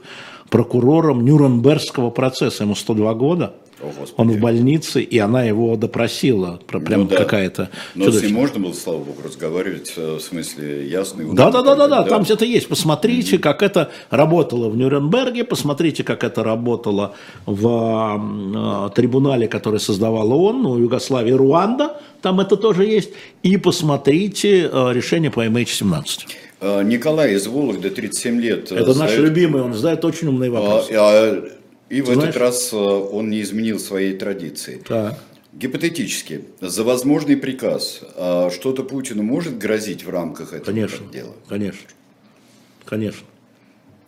[0.49, 2.63] прокурором Нюрнбергского процесса.
[2.63, 3.53] Ему 102 года.
[3.82, 4.13] О, Господи.
[4.17, 6.59] Он в больнице, и она его допросила.
[6.67, 7.15] Про- Прям Ну да.
[7.15, 8.39] какая-то Но с ним чудовищная.
[8.41, 11.21] можно было, слава богу, разговаривать, э, в смысле, ясно.
[11.21, 12.67] и Да, да, да, да, да, там это есть.
[12.67, 17.15] Посмотрите, как это работало в Нюрнберге, посмотрите, как это работало
[17.45, 23.11] в э, трибунале, который создавал ООН, ну, Югославия, Руанда, там это тоже есть,
[23.43, 26.03] и посмотрите э, решение по MH17.
[26.61, 28.71] А, Николай из Вологды, 37 лет.
[28.71, 30.91] э, Это наш задает- любимый, он задает очень умные А, вопросы.
[30.97, 31.43] а,
[31.89, 32.35] И в Ты этот знаешь?
[32.35, 34.83] раз э, он не изменил своей традиции.
[34.87, 35.19] Так.
[35.51, 41.33] Гипотетически, за возможный приказ а, что-то Путину может грозить в рамках этого Конечно, дела?
[41.47, 41.87] конечно,
[42.85, 43.25] конечно.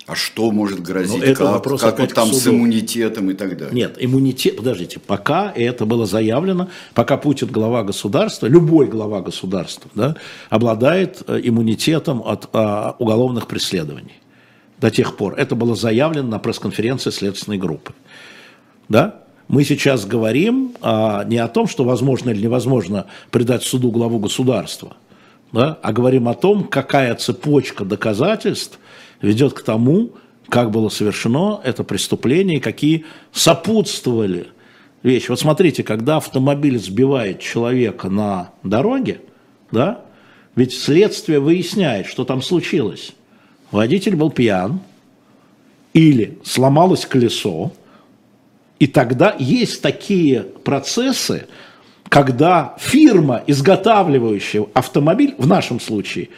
[0.06, 1.24] А что может грозить?
[1.24, 3.74] Это как вопрос как вот там с иммунитетом и так далее?
[3.74, 10.16] Нет, иммунитет, подождите, пока это было заявлено, пока Путин глава государства, любой глава государства, да,
[10.50, 14.21] обладает э, иммунитетом от а, уголовных преследований.
[14.82, 15.36] До тех пор.
[15.38, 17.94] Это было заявлено на пресс-конференции следственной группы.
[18.90, 19.22] Да?
[19.48, 24.98] Мы сейчас говорим а, не о том, что возможно или невозможно предать суду главу государства,
[25.52, 25.78] да?
[25.84, 28.80] а говорим о том, какая цепочка доказательств
[29.22, 30.14] ведет к тому,
[30.50, 34.48] как было совершено это преступление какие сопутствовали
[35.04, 35.30] вещи.
[35.30, 39.22] Вот смотрите, когда автомобиль сбивает человека на дороге,
[39.72, 40.02] да,
[40.56, 43.14] ведь следствие выясняет, что там случилось.
[43.72, 44.82] Водитель был пьян,
[45.94, 47.72] или сломалось колесо,
[48.80, 51.48] и тогда есть такие процессы,
[52.10, 56.30] когда фирма, изготавливающая автомобиль, в нашем случае,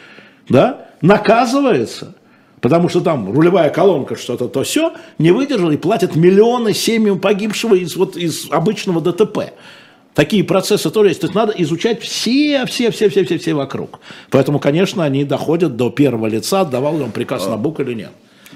[0.48, 2.14] да, наказывается,
[2.60, 7.74] потому что там рулевая колонка что-то то все не выдержала и платят миллионы семьям погибшего
[7.74, 9.52] из, вот, из обычного ДТП.
[10.14, 11.20] Такие процессы тоже есть.
[11.20, 13.98] То есть надо изучать все, все, все, все, все, все вокруг.
[14.30, 18.10] Поэтому, конечно, они доходят до первого лица, отдавал ли он приказ на бук или нет.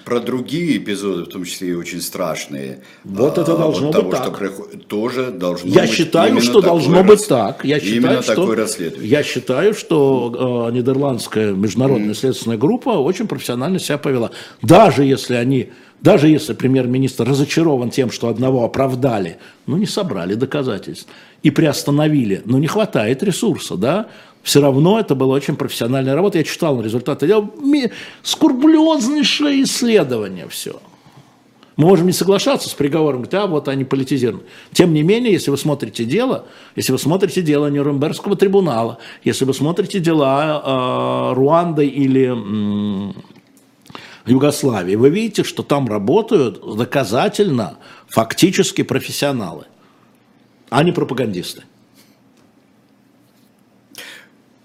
[0.05, 2.79] Про другие эпизоды, в том числе и очень страшные.
[3.05, 4.23] Вот а, это должно вот быть того, так.
[4.23, 7.63] что приход- тоже должно Я быть считаю, именно что должно рас- быть так.
[7.65, 9.11] Я именно считаю, что, такое расследование.
[9.11, 14.31] Я считаю, что э, нидерландская международная следственная группа очень профессионально себя повела.
[14.63, 21.09] Даже если они, даже если премьер-министр разочарован тем, что одного оправдали, ну не собрали доказательств
[21.43, 24.07] и приостановили, но не хватает ресурса, да,
[24.43, 26.39] все равно это была очень профессиональная работа.
[26.39, 27.91] Я читал результаты дела, ми-
[28.23, 30.81] скрупулезнейшее исследование все.
[31.77, 34.43] Мы можем не соглашаться с приговором, говорить, а вот они политизированы.
[34.73, 39.55] Тем не менее, если вы смотрите дело, если вы смотрите дело Нюрнбергского трибунала, если вы
[39.55, 42.35] смотрите дела э, Руанды или
[44.31, 49.67] Югославии, вы видите, что там работают доказательно, фактически профессионалы,
[50.71, 51.65] а не пропагандисты.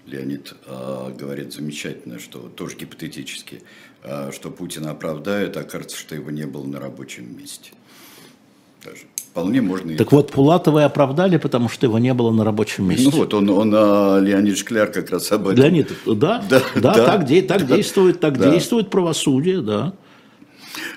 [0.06, 3.62] Леонид а, говорит замечательно, что тоже гипотетически,
[4.02, 7.72] а, что Путина оправдают, а кажется, что его не было на рабочем месте.
[8.84, 9.06] даже.
[9.34, 9.96] Вполне можно.
[9.96, 13.10] Так вот, Пулатова оправдали, потому что его не было на рабочем месте.
[13.10, 15.60] Ну вот, он, он а, Леонид Шкляр как раз об этом.
[15.60, 18.52] Леонид, да, да, да, да так, де, так да, действует, так да.
[18.52, 19.92] действует правосудие, да.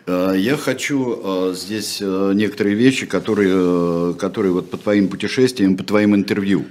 [0.05, 6.13] А, я хочу а, здесь некоторые вещи, которые, которые вот по твоим путешествиям, по твоим
[6.13, 6.65] интервью.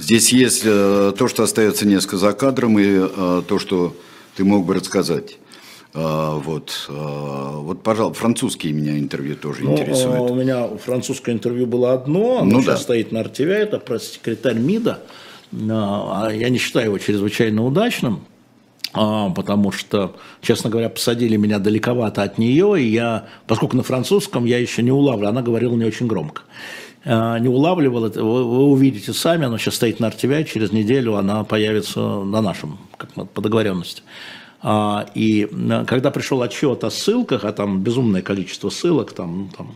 [0.00, 3.08] Здесь есть то, что остается несколько за кадром, и
[3.46, 3.94] то, что
[4.34, 5.38] ты мог бы рассказать.
[5.96, 10.28] А, вот, а, вот, пожалуйста, французские меня интервью тоже ну, интересуют.
[10.28, 12.82] У меня французское интервью было одно, оно ну, сейчас да.
[12.82, 15.02] стоит на RTVI, это пресс-секретарь МИДа.
[15.70, 18.24] А, я не считаю его чрезвычайно удачным,
[18.92, 24.58] потому что, честно говоря, посадили меня далековато от нее, и я, поскольку на французском я
[24.58, 26.42] еще не улавливал, она говорила не очень громко.
[27.04, 31.44] Не улавливал это, вы, вы увидите сами, оно сейчас стоит на RTVI, через неделю она
[31.44, 34.02] появится на нашем, как по договоренности.
[34.66, 35.46] А, и
[35.86, 39.74] когда пришел отчет о ссылках, а там безумное количество ссылок, там, там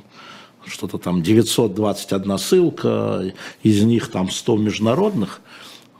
[0.64, 5.42] что-то там 921 ссылка, из них там 100 международных,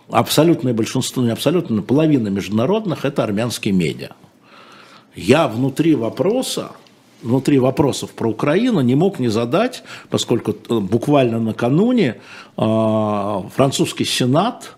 [0.08, 4.12] абсолютное большинство, не абсолютно, половина международных– это армянские медиа.
[5.14, 6.72] Я внутри вопроса,
[7.22, 12.22] внутри вопросов про Украину не мог не задать, поскольку э, буквально накануне
[12.56, 14.76] э, французский сенат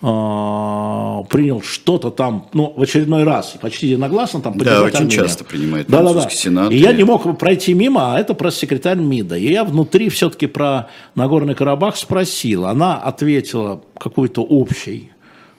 [0.00, 5.10] принял что-то там, ну, в очередной раз, почти единогласно там Да, очень меня.
[5.10, 6.30] часто принимает да, да, да.
[6.30, 6.70] Сенат.
[6.70, 9.36] И, и я не мог пройти мимо, а это пресс-секретарь МИДа.
[9.36, 12.66] И я внутри все-таки про Нагорный Карабах спросил.
[12.66, 15.10] Она ответила какой-то общей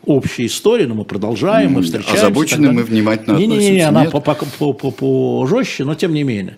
[0.05, 2.27] общей истории, но мы продолжаем, мы встречаемся.
[2.27, 5.93] Озабочены мы внимательно не, не, не, не, она по, по, по, по, по жестче, но
[5.93, 6.57] тем не менее.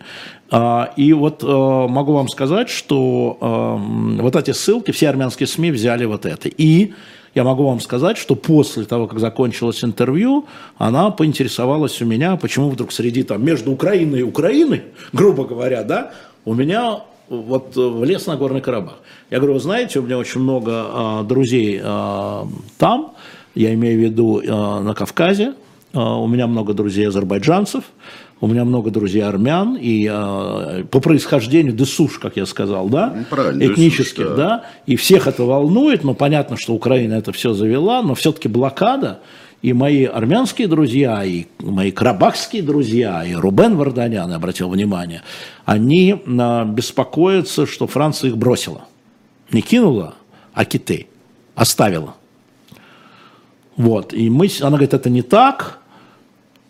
[0.51, 3.77] А, и вот а, могу вам сказать, что а,
[4.21, 6.49] вот эти ссылки, все армянские СМИ взяли вот это.
[6.49, 6.93] И
[7.33, 10.45] я могу вам сказать, что после того, как закончилось интервью,
[10.77, 16.11] она поинтересовалась у меня, почему вдруг среди там между Украиной и Украиной, грубо говоря, да,
[16.43, 18.95] у меня вот влез на Горный Карабах.
[19.29, 23.13] Я говорю, вы знаете, у меня очень много а, друзей а, там,
[23.55, 25.53] я имею в виду а, на Кавказе,
[25.93, 27.85] а, у меня много друзей азербайджанцев,
[28.41, 33.51] у меня много друзей армян, и э, по происхождению десуш, как я сказал, да, ну,
[33.51, 34.35] этнических, десуш, да.
[34.35, 39.19] да, и всех это волнует, но понятно, что Украина это все завела, но все-таки блокада,
[39.61, 45.21] и мои армянские друзья, и мои карабахские друзья, и Рубен Варданян, я обратил внимание,
[45.65, 48.85] они э, беспокоятся, что Франция их бросила.
[49.51, 50.15] Не кинула,
[50.53, 51.05] а киты
[51.53, 52.15] оставила.
[53.77, 55.80] Вот, и мы, она говорит, это не так,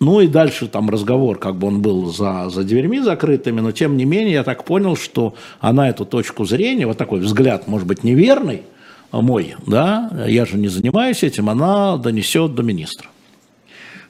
[0.01, 3.95] ну и дальше там разговор, как бы он был за, за дверьми закрытыми, но тем
[3.95, 8.03] не менее я так понял, что она эту точку зрения, вот такой взгляд, может быть,
[8.03, 8.63] неверный
[9.11, 13.09] мой, да, я же не занимаюсь этим, она донесет до министра.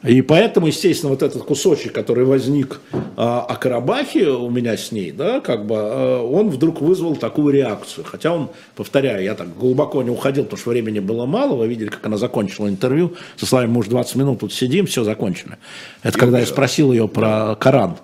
[0.04, 2.80] И поэтому, естественно, вот этот кусочек, который возник
[3.16, 7.54] а, о Карабахе у меня с ней, да, как бы, а, он вдруг вызвал такую
[7.54, 8.04] реакцию.
[8.06, 11.56] Хотя он, повторяю, я так глубоко не уходил, потому что времени было мало.
[11.56, 13.14] Вы видели, как она закончила интервью.
[13.36, 15.58] Со словами, мы уже 20 минут тут сидим, все закончили.
[16.02, 17.98] Это когда я спросил ее про Коран.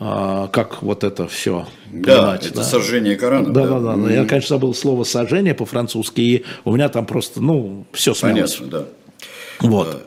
[0.00, 2.62] А, как вот это все да, понимать, это да?
[2.62, 3.52] сожжение Корана.
[3.52, 3.96] Да, да, да.
[3.96, 4.12] да.
[4.12, 8.56] Я, конечно, забыл слово сожжение по-французски, и у меня там просто, ну, все смелось.
[8.56, 8.78] Понятно,
[9.60, 9.66] да.
[9.66, 10.04] Вот.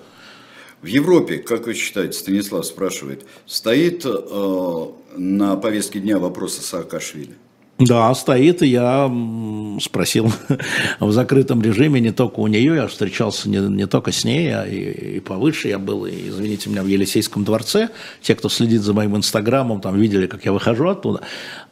[0.82, 7.36] В Европе, как вы считаете, Станислав спрашивает, стоит э, на повестке дня вопрос о Саакашвили?
[7.78, 9.12] Да, стоит, и я
[9.80, 10.32] спросил
[11.00, 14.66] в закрытом режиме не только у нее, я встречался не, не только с ней, а
[14.66, 15.68] и, и повыше.
[15.68, 17.90] Я был, и, извините меня, в Елисейском дворце.
[18.22, 21.22] Те, кто следит за моим инстаграмом, там видели, как я выхожу оттуда.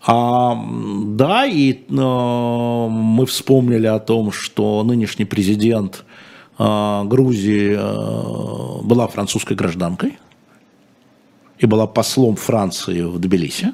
[0.06, 0.56] А,
[1.04, 6.29] да, и э, мы вспомнили о том, что нынешний президент а,
[6.60, 10.18] Грузии а, была французской гражданкой
[11.58, 13.74] и была послом Франции в Тбилиси.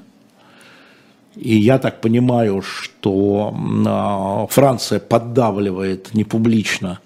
[1.35, 3.55] И я так понимаю, что
[3.87, 6.99] а, Франция поддавливает не публично,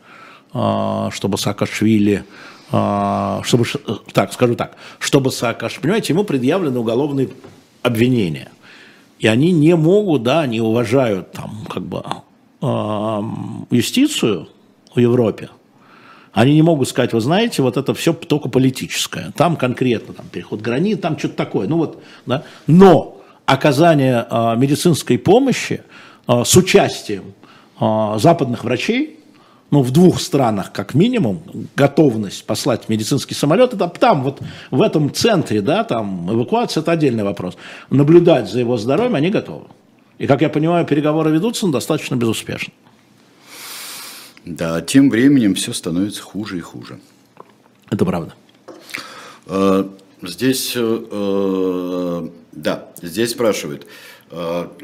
[0.49, 2.25] чтобы Саакашвили,
[2.67, 3.65] чтобы,
[4.11, 7.29] так, скажу так, чтобы Саакашвили, понимаете, ему предъявлены уголовные
[7.83, 8.49] обвинения.
[9.19, 12.03] И они не могут, да, они уважают там как бы
[13.69, 14.49] юстицию
[14.95, 15.49] в Европе,
[16.33, 19.31] они не могут сказать, вы знаете, вот это все только политическое.
[19.35, 21.67] Там конкретно там, переход границ, там что-то такое.
[21.67, 22.43] Ну вот, да.
[22.67, 25.81] Но оказание э, медицинской помощи
[26.27, 27.33] э, с участием
[27.79, 29.19] э, западных врачей,
[29.71, 31.41] ну, в двух странах, как минимум,
[31.75, 34.39] готовность послать медицинский самолет, это там, вот
[34.71, 37.55] в этом центре, да, там эвакуация, это отдельный вопрос.
[37.91, 39.65] Наблюдать за его здоровьем они готовы.
[40.17, 42.73] И, как я понимаю, переговоры ведутся но достаточно безуспешно.
[44.45, 46.99] Да, тем временем все становится хуже и хуже.
[47.89, 48.33] Это правда.
[49.47, 49.89] А,
[50.21, 53.87] здесь, э, да, здесь спрашивают,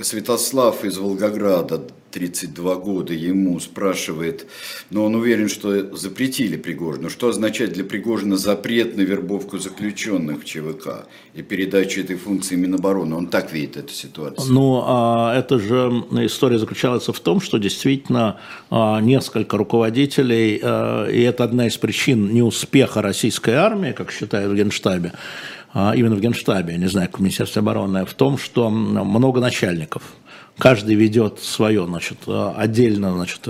[0.01, 1.84] Святослав из Волгограда,
[2.16, 4.47] 32 года, ему спрашивает,
[4.89, 7.09] но он уверен, что запретили Пригожину.
[7.09, 13.18] Что означает для Пригожина запрет на вербовку заключенных в ЧВК и передачу этой функции Минобороны?
[13.18, 14.53] Он так видит эту ситуацию.
[14.53, 18.38] Ну, а, это же история заключается в том, что действительно
[18.70, 25.11] а, несколько руководителей, и это одна из причин неуспеха российской армии, как считают в Генштабе,
[25.74, 30.03] а, именно в Генштабе, я не знаю, в Министерстве обороны, в том, что много начальников.
[30.58, 33.41] Каждый ведет свое, значит, а, отдельно, значит,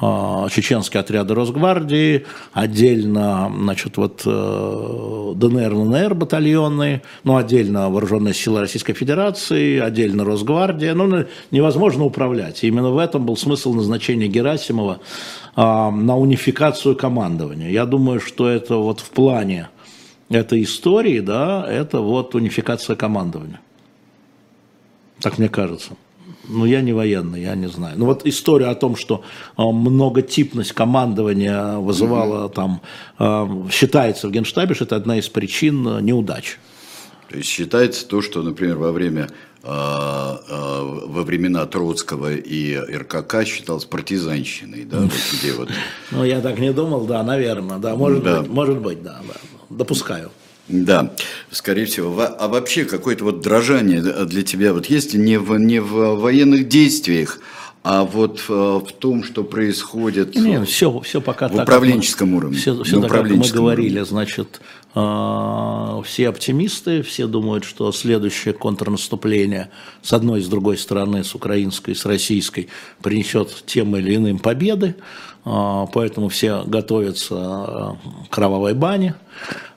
[0.00, 8.60] а, чеченские отряды Росгвардии, отдельно, значит, вот э, ДНР, ЛНР батальоны, ну, отдельно вооруженные силы
[8.60, 10.94] Российской Федерации, отдельно Росгвардия.
[10.94, 12.62] Ну, невозможно управлять.
[12.62, 15.00] И именно в этом был смысл назначения Герасимова
[15.56, 17.70] на унификацию командования.
[17.70, 19.68] Я думаю, что это вот в плане
[20.28, 23.60] этой истории, да, это вот унификация командования.
[25.20, 25.96] Так мне кажется.
[26.48, 27.98] Ну, я не военный, я не знаю.
[27.98, 29.22] Ну, вот история о том, что
[29.56, 32.54] э, многотипность командования вызывала mm-hmm.
[32.54, 32.80] там,
[33.18, 36.58] э, считается в Генштабе, что это одна из причин э, неудач.
[37.30, 39.28] То есть считается то, что, например, во время
[39.60, 45.68] во времена Троцкого и РКК считалось партизанщиной, да, вот где вот.
[46.12, 48.40] Ну, я так не думал, да, наверное, да, может да.
[48.40, 49.34] быть, может быть, да, да
[49.68, 50.30] допускаю.
[50.68, 51.14] Да,
[51.50, 52.14] скорее всего.
[52.20, 57.40] А вообще какое-то вот дрожание для тебя вот есть не в, не в военных действиях,
[57.84, 62.30] а вот в, э, в том, что происходит не, все, все пока в так, управленческом
[62.30, 62.58] мы, уровне.
[62.58, 64.04] Все, все так, как мы говорили, уровне.
[64.04, 64.60] значит,
[64.94, 69.70] э, все оптимисты, все думают, что следующее контрнаступление
[70.02, 72.68] с одной и с другой стороны, с украинской, с российской,
[73.00, 74.96] принесет тем или иным победы.
[75.50, 77.96] А, поэтому все готовятся а,
[78.28, 79.14] к кровавой бане,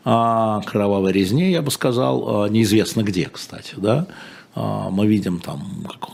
[0.03, 4.05] а, кровавой резне, я бы сказал, неизвестно где, кстати, да,
[4.53, 6.09] мы видим там, как,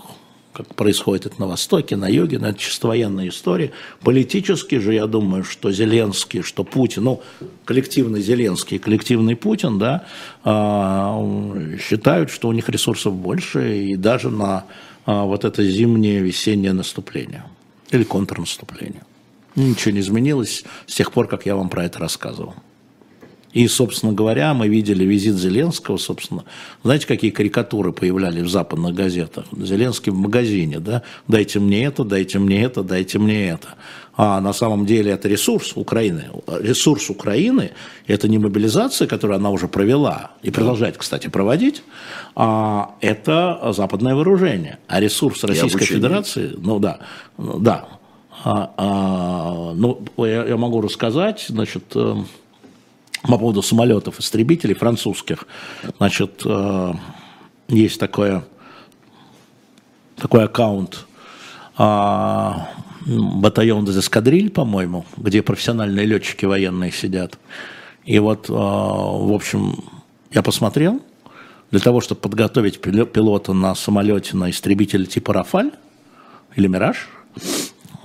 [0.54, 3.72] как происходит это на Востоке, на Юге, но это чисто военная история.
[4.02, 7.22] Политически же, я думаю, что Зеленский, что Путин, ну,
[7.66, 10.06] коллективный Зеленский, коллективный Путин, да,
[11.82, 14.66] считают, что у них ресурсов больше и даже на
[15.08, 17.44] вот это зимнее, весеннее наступление
[17.90, 19.07] или контрнаступление.
[19.58, 22.54] Ничего не изменилось с тех пор, как я вам про это рассказывал.
[23.54, 26.44] И, собственно говоря, мы видели визит Зеленского, собственно.
[26.84, 29.46] Знаете, какие карикатуры появлялись в западных газетах?
[29.52, 31.02] Зеленский в магазине, да?
[31.28, 33.70] Дайте мне это, дайте мне это, дайте мне это.
[34.16, 36.26] А на самом деле это ресурс Украины.
[36.48, 37.72] Ресурс Украины–
[38.08, 41.82] это не мобилизация, которую она уже провела и продолжает, кстати, проводить,
[42.36, 44.78] а это западное вооружение.
[44.88, 47.00] А ресурс Российской Федерации, ну да,
[47.38, 47.88] да,
[48.44, 52.16] а, а, ну, я, я могу рассказать, значит, э,
[53.24, 55.48] по поводу самолетов, истребителей французских.
[55.98, 56.94] Значит, э,
[57.68, 58.46] есть такое,
[60.16, 61.06] такой аккаунт
[61.78, 62.52] э,
[63.06, 67.38] батальон des эскадриль, по-моему, где профессиональные летчики военные сидят.
[68.06, 69.84] И вот, э, в общем,
[70.32, 71.02] я посмотрел,
[71.72, 75.72] для того, чтобы подготовить пилота на самолете на истребителе типа «Рафаль»
[76.56, 77.10] или «Мираж»,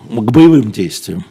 [0.08, 1.24] к боевым действиям,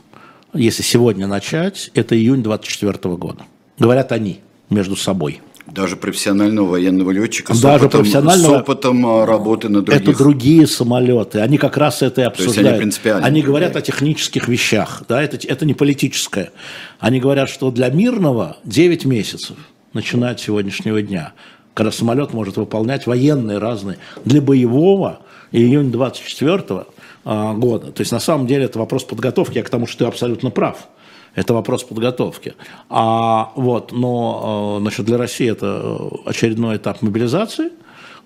[0.53, 3.43] если сегодня начать, это июнь 24 года.
[3.79, 5.41] Говорят они между собой.
[5.67, 10.01] Даже профессионального военного летчика с, Даже опытом, профессионального, с опытом а, работы на других.
[10.01, 11.39] Это другие самолеты.
[11.39, 12.83] Они как раз это и обсуждают.
[12.83, 15.03] есть они, они говорят о технических вещах.
[15.07, 16.51] Да, это, это не политическое.
[16.99, 19.55] Они говорят, что для мирного 9 месяцев,
[19.93, 21.33] начиная с сегодняшнего дня,
[21.73, 23.97] когда самолет может выполнять военные разные.
[24.25, 25.19] Для боевого
[25.51, 26.85] июнь 24 а,
[27.23, 27.91] года.
[27.91, 30.87] То есть на самом деле это вопрос подготовки, я к тому, что ты абсолютно прав.
[31.35, 32.55] Это вопрос подготовки.
[32.89, 37.71] А, вот, но значит, для России это очередной этап мобилизации,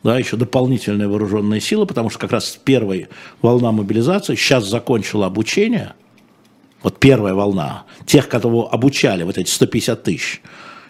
[0.04, 3.10] да, еще дополнительные вооруженные силы, потому что как раз первая
[3.42, 5.94] волна мобилизации сейчас закончила обучение,
[6.84, 10.42] вот первая волна, тех, кого обучали, вот эти 150 тысяч,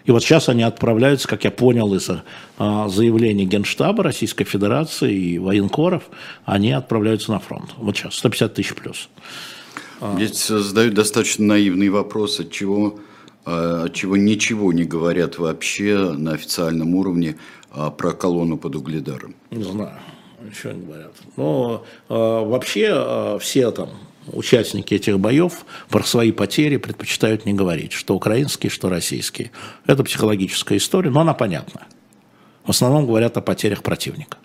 [0.06, 2.08] и вот сейчас они отправляются, как я понял из
[2.58, 6.04] а, заявлений Генштаба Российской Федерации и военкоров,
[6.44, 7.70] они отправляются на фронт.
[7.76, 9.08] Вот сейчас 150 тысяч плюс.
[10.14, 13.00] Здесь задают достаточно наивный вопрос, от чего,
[13.44, 17.36] а, от чего ничего не говорят вообще на официальном уровне
[17.72, 19.34] а, про колонну под Угледаром.
[19.50, 19.98] Не знаю,
[20.46, 21.12] ничего не говорят.
[21.36, 23.90] Но вообще все там
[24.32, 29.50] участники этих боев про свои потери предпочитают не говорить, что украинские, что российские.
[29.86, 31.82] Это психологическая история, но она понятна.
[32.64, 34.38] В основном говорят о потерях противника.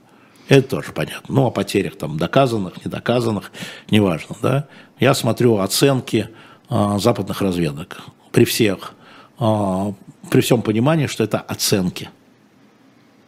[0.48, 1.34] Это тоже понятно.
[1.34, 3.52] Ну, о потерях там доказанных, недоказанных,
[3.90, 4.68] неважно, да.
[5.00, 6.30] Я смотрю оценки
[6.70, 8.94] э, западных разведок при всех,
[9.40, 9.94] э,
[10.30, 12.10] при всем понимании, что это оценки.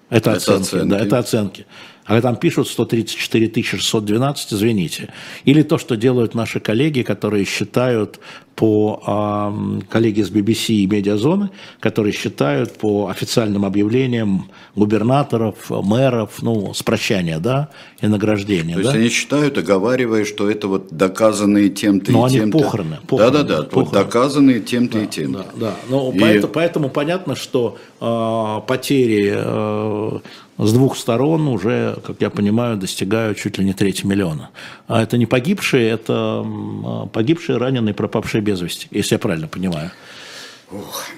[0.09, 1.65] Это, это оценки, оценки, да, это оценки.
[2.05, 5.13] А там пишут 134 612, извините.
[5.45, 8.19] Или то, что делают наши коллеги, которые считают
[8.55, 11.49] по э, коллеги с BBC и Медиазоны,
[11.79, 17.69] которые считают по официальным объявлениям губернаторов, мэров, ну, с прощания, да,
[18.01, 18.75] и награждения.
[18.75, 18.89] То да?
[18.89, 22.57] есть они считают, оговаривая, что это вот доказанные тем-то Но и они тем-то.
[22.59, 25.45] похороны, похороны, Да-да-да, вот доказанные тем-то Да, и тем-то.
[25.55, 25.75] Да, да.
[25.89, 30.19] Ну, И- поэтому, поэтому понятно, что э, потери э,
[30.57, 34.49] с двух сторон уже, как я понимаю, достигают чуть ли не трети миллиона.
[34.87, 39.91] А это не погибшие, это м, погибшие, раненые, пропавшие без вести, если я правильно понимаю.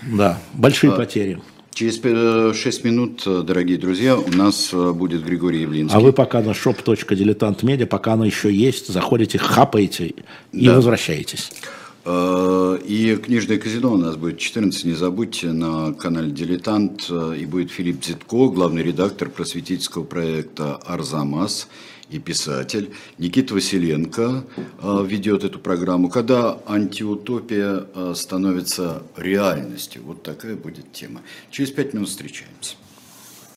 [0.04, 1.42] Да, большие А, потери.
[1.74, 1.96] Через
[2.58, 5.98] 6 минут, э, дорогие друзья, у нас э, будет Григорий Явлинский.
[5.98, 10.14] А вы пока на shop.diletantmedia, пока оно еще есть, заходите, хапаете
[10.54, 10.76] и Да.
[10.76, 11.52] возвращаетесь.
[12.06, 17.08] Э, И книжное казино у нас будет 14, не забудьте, на канале «Дилетант».
[17.10, 21.68] э, И будет Филипп Зитко, главный редактор просветительского проекта «Арзамас»
[22.12, 22.92] и писатель.
[23.18, 26.10] Никита Василенко э, ведет эту программу.
[26.10, 30.04] Когда антиутопия становится реальностью.
[30.06, 31.22] Вот такая будет тема.
[31.50, 32.76] Через пять минут встречаемся.